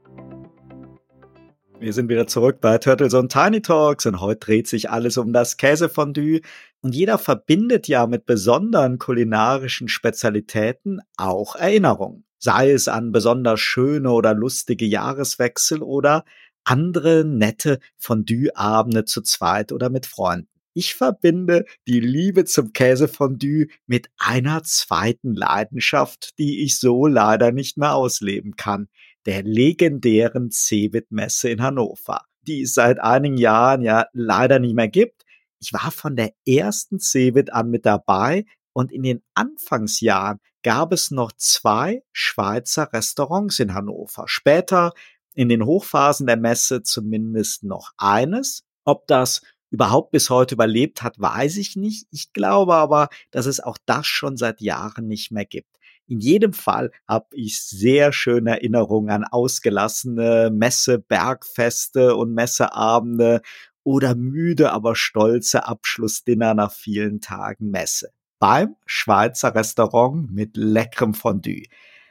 Wir 1.80 1.94
sind 1.94 2.10
wieder 2.10 2.28
zurück 2.28 2.58
bei 2.60 2.78
Turtles 2.78 3.14
on 3.14 3.30
Tiny 3.30 3.62
Talks 3.62 4.06
und 4.06 4.20
heute 4.20 4.42
dreht 4.42 4.68
sich 4.68 4.90
alles 4.90 5.18
um 5.18 5.32
das 5.32 5.56
Käsefondue. 5.56 6.42
Und 6.82 6.96
jeder 6.96 7.18
verbindet 7.18 7.88
ja 7.88 8.08
mit 8.08 8.26
besonderen 8.26 9.00
kulinarischen 9.00 9.88
Spezialitäten 9.88 11.00
auch 11.16 11.56
Erinnerungen. 11.56 12.26
Sei 12.44 12.72
es 12.72 12.88
an 12.88 13.12
besonders 13.12 13.60
schöne 13.60 14.12
oder 14.12 14.34
lustige 14.34 14.86
Jahreswechsel 14.86 15.82
oder 15.82 16.26
andere 16.64 17.24
nette 17.24 17.80
Fondue-Abende 17.98 19.06
zu 19.06 19.22
zweit 19.22 19.72
oder 19.72 19.90
mit 19.90 20.06
Freunden. 20.06 20.48
Ich 20.74 20.96
verbinde 20.96 21.66
die 21.88 22.00
Liebe 22.00 22.46
zum 22.46 22.74
Käsefondue 22.74 23.68
mit 23.88 24.10
einer 24.18 24.64
zweiten 24.64 25.34
Leidenschaft, 25.34 26.38
die 26.38 26.64
ich 26.64 26.80
so 26.80 27.08
leider 27.08 27.52
nicht 27.52 27.78
mehr 27.78 27.94
ausleben 27.94 28.56
kann 28.56 28.88
der 29.26 29.44
legendären 29.44 30.50
Cebit-Messe 30.52 31.50
in 31.50 31.62
Hannover, 31.62 32.22
die 32.48 32.64
es 32.64 32.74
seit 32.74 33.00
einigen 33.00 33.38
Jahren 33.38 33.82
ja 33.82 34.06
leider 34.14 34.60
nicht 34.60 34.76
mehr 34.76 34.88
gibt. 34.88 35.24
Ich 35.60 35.74
war 35.74 35.92
von 35.92 36.16
der 36.16 36.34
ersten 36.48 37.00
Cebit 37.00 37.54
an 37.54 37.70
mit 37.70 37.86
dabei 37.86 38.46
und 38.74 38.92
in 38.92 39.04
den 39.04 39.22
Anfangsjahren 39.34 40.40
gab 40.64 40.92
es 40.94 41.12
noch 41.12 41.32
zwei 41.34 42.04
Schweizer 42.12 42.92
Restaurants 42.94 43.60
in 43.60 43.74
Hannover. 43.74 44.26
Später 44.28 44.94
in 45.34 45.50
den 45.50 45.66
Hochphasen 45.66 46.28
der 46.28 46.38
Messe 46.38 46.84
zumindest 46.84 47.64
noch 47.64 47.92
eines. 47.98 48.64
Ob 48.84 49.08
das 49.08 49.42
überhaupt 49.70 50.12
bis 50.12 50.30
heute 50.30 50.56
überlebt 50.56 51.02
hat, 51.02 51.20
weiß 51.20 51.58
ich 51.58 51.76
nicht. 51.76 52.08
Ich 52.12 52.34
glaube 52.34 52.76
aber, 52.76 53.10
dass 53.32 53.46
es 53.46 53.60
auch 53.60 53.78
das 53.86 54.06
schon 54.06 54.38
seit 54.38 54.62
Jahren 54.62 55.08
nicht 55.08 55.32
mehr 55.32 55.46
gibt. 55.46 55.78
In 56.08 56.20
jedem 56.20 56.52
Fall 56.52 56.92
habe 57.08 57.28
ich 57.32 57.64
sehr 57.64 58.12
schöne 58.12 58.52
Erinnerungen 58.52 59.12
an 59.12 59.24
ausgelassene 59.24 60.50
Messe, 60.52 61.00
Bergfeste 61.00 62.18
und 62.18 62.34
Messeabende 62.34 63.42
oder 63.84 64.16
müde, 64.16 64.74
aber 64.74 64.96
stolze 64.96 65.66
Abschlussdinner 65.66 66.54
nach 66.54 66.74
vielen 66.74 67.22
Tagen 67.22 67.70
Messe. 67.72 68.12
Beim 68.42 68.76
Schweizer 68.88 69.54
Restaurant 69.54 70.32
mit 70.32 70.58
leckerem 70.58 71.14
Fondue. 71.14 71.68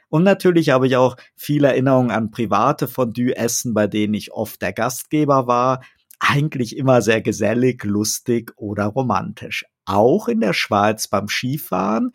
Und 0.07 0.23
natürlich 0.23 0.69
habe 0.69 0.87
ich 0.87 0.95
auch 0.95 1.17
viele 1.35 1.67
Erinnerungen 1.67 2.09
an 2.09 2.31
private 2.31 2.87
Fondue-Essen, 2.87 3.73
bei 3.73 3.87
denen 3.87 4.13
ich 4.13 4.31
oft 4.31 4.61
der 4.61 4.71
Gastgeber 4.71 5.47
war. 5.47 5.83
Eigentlich 6.19 6.77
immer 6.77 7.01
sehr 7.01 7.21
gesellig, 7.21 7.83
lustig 7.83 8.53
oder 8.55 8.85
romantisch. 8.85 9.65
Auch 9.83 10.29
in 10.29 10.39
der 10.39 10.53
Schweiz 10.53 11.09
beim 11.09 11.27
Skifahren 11.27 12.13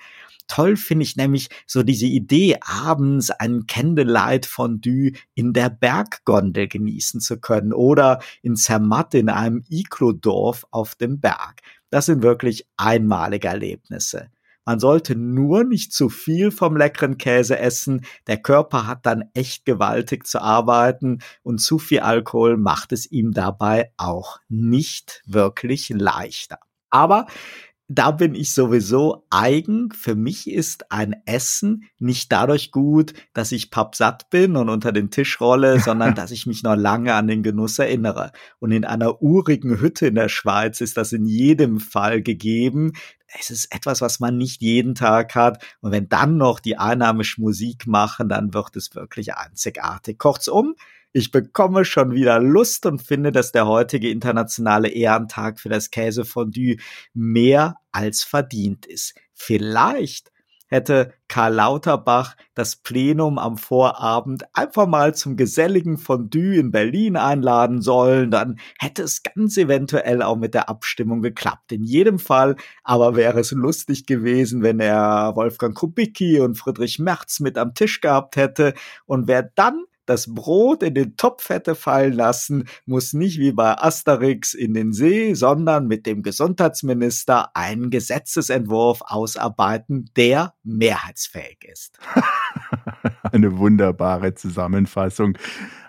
Toll 0.49 0.77
finde 0.77 1.03
ich 1.03 1.17
nämlich 1.17 1.49
so 1.67 1.83
diese 1.83 2.07
Idee, 2.07 2.59
abends 2.61 3.31
ein 3.31 3.67
Candlelight-Fondue 3.67 5.13
in 5.35 5.53
der 5.53 5.71
Berggondel 5.71 6.69
genießen 6.69 7.21
zu 7.21 7.41
können 7.41 7.73
oder 7.73 8.21
in 8.43 8.55
Zermatt 8.55 9.15
in 9.15 9.29
einem 9.29 9.65
Iglo-Dorf 9.69 10.65
auf 10.71 10.95
dem 10.95 11.21
Berg. 11.21 11.63
Das 11.97 12.05
sind 12.05 12.23
wirklich 12.23 12.69
einmalige 12.77 13.49
Erlebnisse. 13.49 14.29
Man 14.67 14.79
sollte 14.79 15.17
nur 15.17 15.65
nicht 15.65 15.95
zu 15.95 16.11
viel 16.11 16.51
vom 16.51 16.77
leckeren 16.77 17.17
Käse 17.17 17.59
essen. 17.59 18.05
Der 18.27 18.37
Körper 18.37 18.87
hat 18.87 19.07
dann 19.07 19.31
echt 19.33 19.65
gewaltig 19.65 20.27
zu 20.27 20.43
arbeiten 20.43 21.21
und 21.43 21.57
zu 21.57 21.79
viel 21.79 22.01
Alkohol 22.01 22.59
macht 22.59 22.93
es 22.93 23.11
ihm 23.11 23.33
dabei 23.33 23.93
auch 23.97 24.41
nicht 24.51 25.23
wirklich 25.25 25.89
leichter. 25.89 26.59
Aber 26.91 27.29
da 27.89 28.11
bin 28.11 28.35
ich 28.35 28.53
sowieso 28.53 29.27
eigen. 29.31 29.93
Für 29.93 30.17
mich 30.17 30.51
ist 30.51 30.91
ein 30.91 31.15
Essen 31.25 31.85
nicht 31.99 32.33
dadurch 32.33 32.73
gut, 32.73 33.13
dass 33.33 33.53
ich 33.53 33.71
pappsatt 33.71 34.29
bin 34.29 34.57
und 34.57 34.69
unter 34.69 34.91
den 34.93 35.11
Tisch 35.11 35.41
rolle, 35.41 35.79
sondern 35.81 36.15
dass 36.15 36.33
ich 36.33 36.47
mich 36.47 36.63
noch 36.63 36.75
lange 36.75 37.15
an 37.15 37.29
den 37.29 37.43
Genuss 37.43 37.79
erinnere. 37.79 38.33
Und 38.59 38.73
in 38.73 38.85
einer 38.85 39.23
urigen 39.23 39.81
Hütte 39.81 40.09
in 40.09 40.17
der 40.17 40.29
Schweiz 40.29 40.81
ist 40.81 40.97
das 40.97 41.13
in 41.13 41.27
jedem 41.27 41.79
Fall 41.79 42.23
gegeben. 42.23 42.93
Es 43.39 43.51
ist 43.51 43.73
etwas, 43.73 44.01
was 44.01 44.19
man 44.19 44.37
nicht 44.37 44.63
jeden 44.63 44.95
Tag 44.95 45.35
hat. 45.35 45.63
Und 45.81 45.93
wenn 45.93 46.09
dann 46.09 46.37
noch 46.37 46.59
die 46.59 46.79
einheimischen 46.79 47.45
Musik 47.45 47.87
machen, 47.87 48.29
dann 48.29 48.53
wird 48.53 48.75
es 48.77 48.95
wirklich 48.95 49.35
einzigartig. 49.35 50.19
Kurzum, 50.19 50.75
ich 51.17 51.31
bekomme 51.31 51.87
schon 51.87 52.13
wieder 52.13 52.39
Lust 52.41 52.85
und 52.85 53.01
finde, 53.01 53.33
dass 53.33 53.51
der 53.51 53.67
heutige 53.67 54.11
internationale 54.11 54.89
Ehrentag 54.89 55.59
für 55.59 55.71
das 55.71 55.91
Käsefondue 55.91 56.77
mehr 57.15 57.77
als 57.91 58.23
verdient 58.23 58.85
ist. 58.85 59.15
Vielleicht 59.33 60.31
hätte 60.67 61.15
Karl 61.29 61.55
Lauterbach 61.55 62.37
das 62.55 62.77
Plenum 62.77 63.39
am 63.39 63.57
Vorabend 63.57 64.45
einfach 64.53 64.87
mal 64.87 65.15
zum 65.15 65.39
geselligen 65.39 65.97
Fondue 65.97 66.57
in 66.57 66.71
Berlin 66.71 67.17
einladen 67.17 67.81
sollen, 67.81 68.31
dann 68.31 68.59
hätte 68.79 69.03
es 69.03 69.23
ganz 69.23 69.57
eventuell 69.57 70.21
auch 70.21 70.37
mit 70.37 70.53
der 70.53 70.69
Abstimmung 70.69 71.23
geklappt. 71.23 71.73
In 71.73 71.83
jedem 71.83 72.19
Fall 72.19 72.57
aber 72.85 73.17
wäre 73.17 73.41
es 73.41 73.53
lustig 73.53 74.05
gewesen, 74.05 74.63
wenn 74.63 74.81
er 74.81 75.35
Wolfgang 75.35 75.75
Kubicki 75.75 76.41
und 76.41 76.59
Friedrich 76.59 76.99
Merz 76.99 77.41
mit 77.41 77.57
am 77.57 77.73
Tisch 77.73 78.03
gehabt 78.03 78.37
hätte 78.37 78.75
und 79.07 79.29
wer 79.29 79.45
dann 79.55 79.87
das 80.07 80.33
Brot 80.35 80.83
in 80.83 80.95
den 80.95 81.17
Topf 81.17 81.49
hätte 81.49 81.75
fallen 81.75 82.13
lassen, 82.13 82.69
muss 82.87 83.13
nicht 83.13 83.39
wie 83.39 83.53
bei 83.53 83.77
Asterix 83.77 84.55
in 84.55 84.75
den 84.75 84.93
See, 84.93 85.35
sondern 85.35 85.87
mit 85.87 86.07
dem 86.07 86.23
Gesundheitsminister 86.23 87.51
einen 87.55 87.91
Gesetzesentwurf 87.91 89.03
ausarbeiten, 89.03 90.11
der 90.17 90.55
mehrheitsfähig 90.63 91.59
ist. 91.65 91.99
Eine 93.33 93.59
wunderbare 93.59 94.35
Zusammenfassung. 94.35 95.37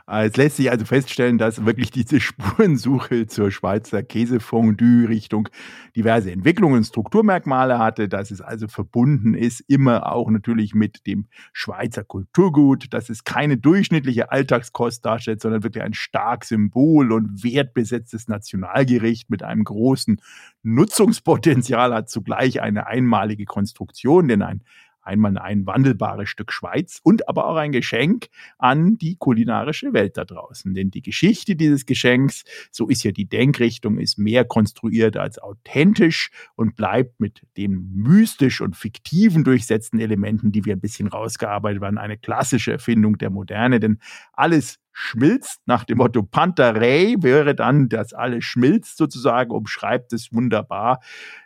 Es 0.09 0.37
lässt 0.37 0.55
sich 0.55 0.71
also 0.71 0.85
feststellen, 0.85 1.37
dass 1.37 1.65
wirklich 1.65 1.91
diese 1.91 2.19
Spurensuche 2.21 3.27
zur 3.27 3.51
Schweizer 3.51 4.03
Käsefondue 4.03 5.09
Richtung 5.09 5.49
diverse 5.97 6.31
Entwicklungen 6.31 6.77
und 6.77 6.85
Strukturmerkmale 6.85 7.77
hatte, 7.77 8.07
dass 8.07 8.31
es 8.31 8.39
also 8.39 8.69
verbunden 8.69 9.33
ist, 9.33 9.59
immer 9.67 10.09
auch 10.13 10.29
natürlich 10.29 10.73
mit 10.73 11.05
dem 11.07 11.27
Schweizer 11.51 12.05
Kulturgut, 12.05 12.93
dass 12.93 13.09
es 13.09 13.25
keine 13.25 13.57
durchschnittliche 13.57 14.31
Alltagskost 14.31 15.05
darstellt, 15.05 15.41
sondern 15.41 15.63
wirklich 15.63 15.83
ein 15.83 15.93
stark 15.93 16.45
Symbol 16.45 17.11
und 17.11 17.43
wertbesetztes 17.43 18.29
Nationalgericht 18.29 19.29
mit 19.29 19.43
einem 19.43 19.65
großen 19.65 20.21
Nutzungspotenzial 20.63 21.93
hat 21.93 22.09
zugleich 22.09 22.61
eine 22.61 22.87
einmalige 22.87 23.43
Konstruktion, 23.43 24.29
denn 24.29 24.41
ein 24.41 24.63
einmal 25.07 25.37
ein 25.37 25.65
wandelbares 25.65 26.29
Stück 26.29 26.51
Schweiz 26.51 26.99
und 27.03 27.27
aber 27.27 27.47
auch 27.47 27.55
ein 27.55 27.71
Geschenk 27.71 28.27
an 28.57 28.97
die 28.97 29.15
kulinarische 29.15 29.93
Welt 29.93 30.17
da 30.17 30.25
draußen. 30.25 30.73
Denn 30.73 30.91
die 30.91 31.01
Geschichte 31.01 31.55
dieses 31.55 31.85
Geschenks, 31.85 32.43
so 32.71 32.87
ist 32.87 33.03
ja 33.03 33.11
die 33.11 33.27
Denkrichtung, 33.27 33.97
ist 33.97 34.19
mehr 34.19 34.45
konstruiert 34.45 35.17
als 35.17 35.39
authentisch 35.39 36.29
und 36.55 36.75
bleibt 36.75 37.19
mit 37.19 37.41
den 37.57 37.93
mystisch 37.93 38.61
und 38.61 38.75
fiktiven 38.75 39.43
durchsetzten 39.43 39.99
Elementen, 39.99 40.51
die 40.51 40.65
wir 40.65 40.75
ein 40.75 40.81
bisschen 40.81 41.07
rausgearbeitet 41.07 41.81
haben, 41.81 41.97
eine 41.97 42.17
klassische 42.17 42.73
Erfindung 42.73 43.17
der 43.17 43.29
Moderne. 43.29 43.79
Denn 43.79 43.99
alles 44.33 44.79
schmilzt, 44.99 45.61
nach 45.67 45.83
dem 45.83 45.99
Motto 45.99 46.23
Pantarei 46.23 47.15
wäre 47.19 47.53
dann, 47.53 47.87
dass 47.87 48.13
alles 48.13 48.43
schmilzt 48.45 48.97
sozusagen, 48.97 49.51
umschreibt 49.51 50.11
es 50.11 50.33
wunderbar. 50.33 51.01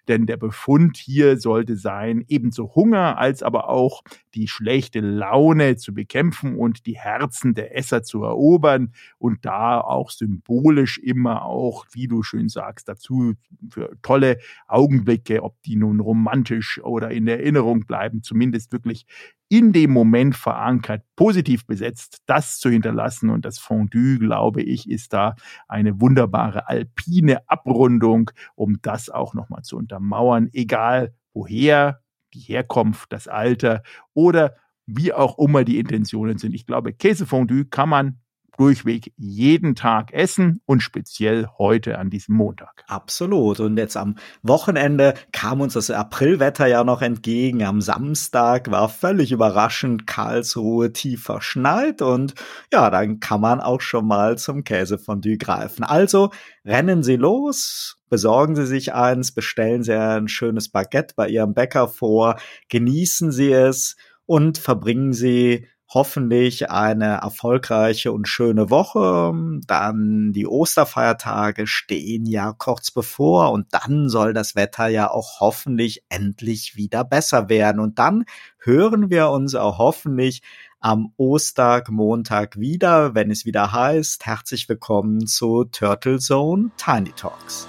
Denn 0.07 0.25
der 0.25 0.37
Befund 0.37 0.95
hier 0.95 1.37
sollte 1.37 1.75
sein, 1.75 2.23
ebenso 2.29 2.73
Hunger 2.75 3.17
als 3.17 3.43
aber 3.43 3.67
auch 3.67 4.03
die 4.35 4.47
schlechte 4.47 5.01
Laune 5.01 5.75
zu 5.75 5.93
bekämpfen 5.93 6.57
und 6.57 6.85
die 6.85 6.97
Herzen 6.97 7.53
der 7.53 7.77
Esser 7.77 8.03
zu 8.03 8.23
erobern 8.23 8.93
und 9.17 9.45
da 9.45 9.81
auch 9.81 10.11
symbolisch 10.11 10.97
immer 10.97 11.43
auch, 11.43 11.85
wie 11.91 12.07
du 12.07 12.23
schön 12.23 12.47
sagst, 12.47 12.87
dazu 12.87 13.33
für 13.69 13.91
tolle 14.01 14.37
Augenblicke, 14.69 15.43
ob 15.43 15.61
die 15.63 15.75
nun 15.75 15.99
romantisch 15.99 16.79
oder 16.81 17.11
in 17.11 17.27
Erinnerung 17.27 17.81
bleiben, 17.81 18.23
zumindest 18.23 18.71
wirklich 18.71 19.05
in 19.49 19.73
dem 19.73 19.91
Moment 19.91 20.37
verankert, 20.37 21.03
positiv 21.21 21.67
besetzt, 21.67 22.23
das 22.25 22.57
zu 22.57 22.71
hinterlassen. 22.71 23.29
Und 23.29 23.45
das 23.45 23.59
Fondue, 23.59 24.17
glaube 24.17 24.63
ich, 24.63 24.89
ist 24.89 25.13
da 25.13 25.35
eine 25.67 26.01
wunderbare 26.01 26.67
alpine 26.67 27.47
Abrundung, 27.47 28.31
um 28.55 28.81
das 28.81 29.11
auch 29.11 29.35
nochmal 29.35 29.61
zu 29.61 29.77
untermauern, 29.77 30.49
egal 30.51 31.13
woher 31.31 32.01
die 32.33 32.39
Herkunft, 32.39 33.13
das 33.13 33.27
Alter 33.27 33.83
oder 34.15 34.55
wie 34.87 35.13
auch 35.13 35.37
immer 35.37 35.63
die 35.63 35.77
Intentionen 35.77 36.39
sind. 36.39 36.55
Ich 36.55 36.65
glaube, 36.65 36.91
Käsefondue 36.91 37.65
kann 37.65 37.89
man 37.89 38.20
durchweg 38.57 39.13
jeden 39.17 39.75
Tag 39.75 40.13
essen 40.13 40.61
und 40.65 40.81
speziell 40.81 41.47
heute 41.57 41.97
an 41.97 42.09
diesem 42.09 42.35
Montag. 42.35 42.83
Absolut. 42.87 43.59
Und 43.59 43.77
jetzt 43.77 43.97
am 43.97 44.15
Wochenende 44.43 45.13
kam 45.31 45.61
uns 45.61 45.73
das 45.73 45.89
Aprilwetter 45.89 46.67
ja 46.67 46.83
noch 46.83 47.01
entgegen. 47.01 47.63
Am 47.63 47.81
Samstag 47.81 48.69
war 48.69 48.89
völlig 48.89 49.31
überraschend 49.31 50.05
Karlsruhe 50.05 50.93
tief 50.93 51.23
verschneit 51.23 52.01
und 52.01 52.35
ja, 52.71 52.89
dann 52.89 53.19
kann 53.19 53.41
man 53.41 53.61
auch 53.61 53.81
schon 53.81 54.05
mal 54.05 54.37
zum 54.37 54.63
Käsefondue 54.63 55.37
greifen. 55.37 55.83
Also 55.83 56.31
rennen 56.65 57.03
Sie 57.03 57.15
los, 57.15 57.97
besorgen 58.09 58.55
Sie 58.55 58.65
sich 58.65 58.93
eins, 58.93 59.31
bestellen 59.31 59.83
Sie 59.83 59.97
ein 59.97 60.27
schönes 60.27 60.69
Baguette 60.69 61.15
bei 61.15 61.29
Ihrem 61.29 61.53
Bäcker 61.53 61.87
vor, 61.87 62.37
genießen 62.69 63.31
Sie 63.31 63.51
es 63.51 63.95
und 64.25 64.57
verbringen 64.57 65.13
Sie 65.13 65.67
hoffentlich 65.93 66.71
eine 66.71 67.17
erfolgreiche 67.17 68.13
und 68.13 68.27
schöne 68.27 68.69
Woche. 68.69 69.33
Dann 69.67 70.31
die 70.31 70.47
Osterfeiertage 70.47 71.67
stehen 71.67 72.25
ja 72.25 72.53
kurz 72.57 72.91
bevor 72.91 73.51
und 73.51 73.67
dann 73.71 74.07
soll 74.07 74.33
das 74.33 74.55
Wetter 74.55 74.87
ja 74.87 75.11
auch 75.11 75.41
hoffentlich 75.41 76.03
endlich 76.07 76.77
wieder 76.77 77.03
besser 77.03 77.49
werden. 77.49 77.81
Und 77.81 77.99
dann 77.99 78.23
hören 78.59 79.09
wir 79.09 79.29
uns 79.29 79.53
auch 79.53 79.79
hoffentlich 79.79 80.41
am 80.79 81.13
Ostermontag 81.17 82.57
wieder, 82.57 83.13
wenn 83.13 83.29
es 83.29 83.45
wieder 83.45 83.71
heißt, 83.71 84.25
herzlich 84.25 84.67
willkommen 84.69 85.27
zu 85.27 85.65
Turtle 85.65 86.19
Zone 86.19 86.71
Tiny 86.77 87.11
Talks. 87.11 87.67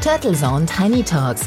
Turtle 0.00 0.32
Zone 0.32 0.64
Tiny 0.64 1.02
Talks 1.02 1.46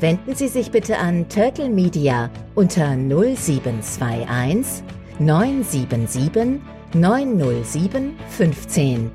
wenden 0.00 0.34
Sie 0.34 0.48
sich 0.48 0.70
bitte 0.70 0.98
an 0.98 1.28
Turtle 1.28 1.68
Media 1.68 2.30
unter 2.54 2.96
0721 2.96 4.82
977 5.18 6.60
907 6.94 8.16
15. 8.28 9.10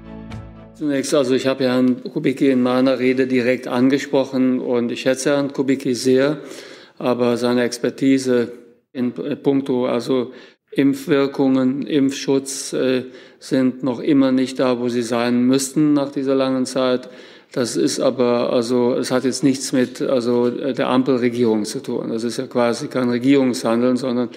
Zunächst, 0.76 1.14
also 1.16 1.34
ich 1.34 1.48
habe 1.48 1.64
Herrn 1.64 2.04
Kubicki 2.04 2.52
in 2.52 2.62
meiner 2.62 3.00
Rede 3.00 3.26
direkt 3.28 3.68
angesprochen 3.68 4.60
und 4.60 4.92
ich 4.92 5.02
schätze 5.02 5.32
Herrn 5.32 5.54
Kubicki 5.54 5.96
sehr, 5.96 6.42
aber 7.00 7.38
seine 7.38 7.64
Expertise 7.64 8.52
in 8.92 9.14
puncto 9.14 9.88
also 9.88 10.34
Impfwirkungen, 10.72 11.88
Impfschutz 11.88 12.74
äh, 12.74 13.06
sind 13.40 13.82
noch 13.84 14.00
immer 14.02 14.32
nicht 14.32 14.60
da, 14.60 14.80
wo 14.80 14.90
sie 14.90 15.04
sein 15.04 15.44
müssten 15.44 15.94
nach 15.94 16.12
dieser 16.12 16.36
langen 16.36 16.66
Zeit. 16.66 17.10
Das 17.56 17.78
ist 17.78 18.02
aber, 18.02 18.52
also, 18.52 18.96
es 18.96 19.12
hat 19.12 19.24
jetzt 19.24 19.42
nichts 19.42 19.72
mit, 19.72 20.02
also, 20.02 20.50
der 20.50 20.90
Ampelregierung 20.90 21.64
zu 21.64 21.80
tun. 21.80 22.10
Das 22.10 22.26
ist 22.26 22.36
ja 22.36 22.48
quasi 22.48 22.90
kein 22.90 23.08
Regierungshandeln, 23.08 23.96
sondern 23.96 24.28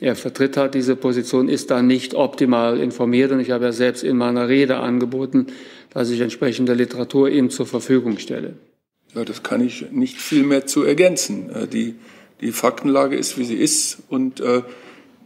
er 0.00 0.16
vertritt 0.16 0.56
halt 0.56 0.72
diese 0.72 0.96
Position, 0.96 1.50
ist 1.50 1.70
da 1.70 1.82
nicht 1.82 2.14
optimal 2.14 2.80
informiert. 2.80 3.30
Und 3.30 3.40
ich 3.40 3.50
habe 3.50 3.66
ja 3.66 3.72
selbst 3.72 4.02
in 4.02 4.16
meiner 4.16 4.48
Rede 4.48 4.78
angeboten, 4.78 5.48
dass 5.90 6.08
ich 6.08 6.20
entsprechende 6.20 6.72
Literatur 6.72 7.28
ihm 7.28 7.50
zur 7.50 7.66
Verfügung 7.66 8.16
stelle. 8.16 8.54
Ja, 9.14 9.26
das 9.26 9.42
kann 9.42 9.62
ich 9.62 9.90
nicht 9.90 10.16
viel 10.16 10.42
mehr 10.42 10.64
zu 10.64 10.82
ergänzen. 10.82 11.50
Äh, 11.50 11.66
die, 11.66 11.96
die 12.40 12.52
Faktenlage 12.52 13.16
ist, 13.16 13.36
wie 13.36 13.44
sie 13.44 13.56
ist. 13.56 13.98
Und 14.08 14.40
äh, 14.40 14.62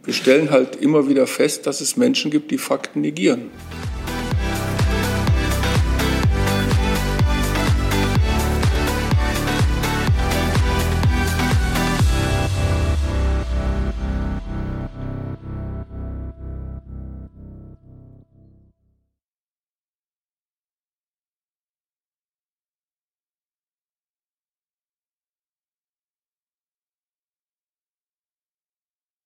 wir 0.03 0.13
stellen 0.13 0.51
halt 0.51 0.75
immer 0.75 1.07
wieder 1.07 1.27
fest, 1.27 1.65
dass 1.65 1.79
es 1.79 1.95
Menschen 1.95 2.29
gibt, 2.29 2.51
die 2.51 2.57
Fakten 2.57 2.99
negieren. 2.99 3.51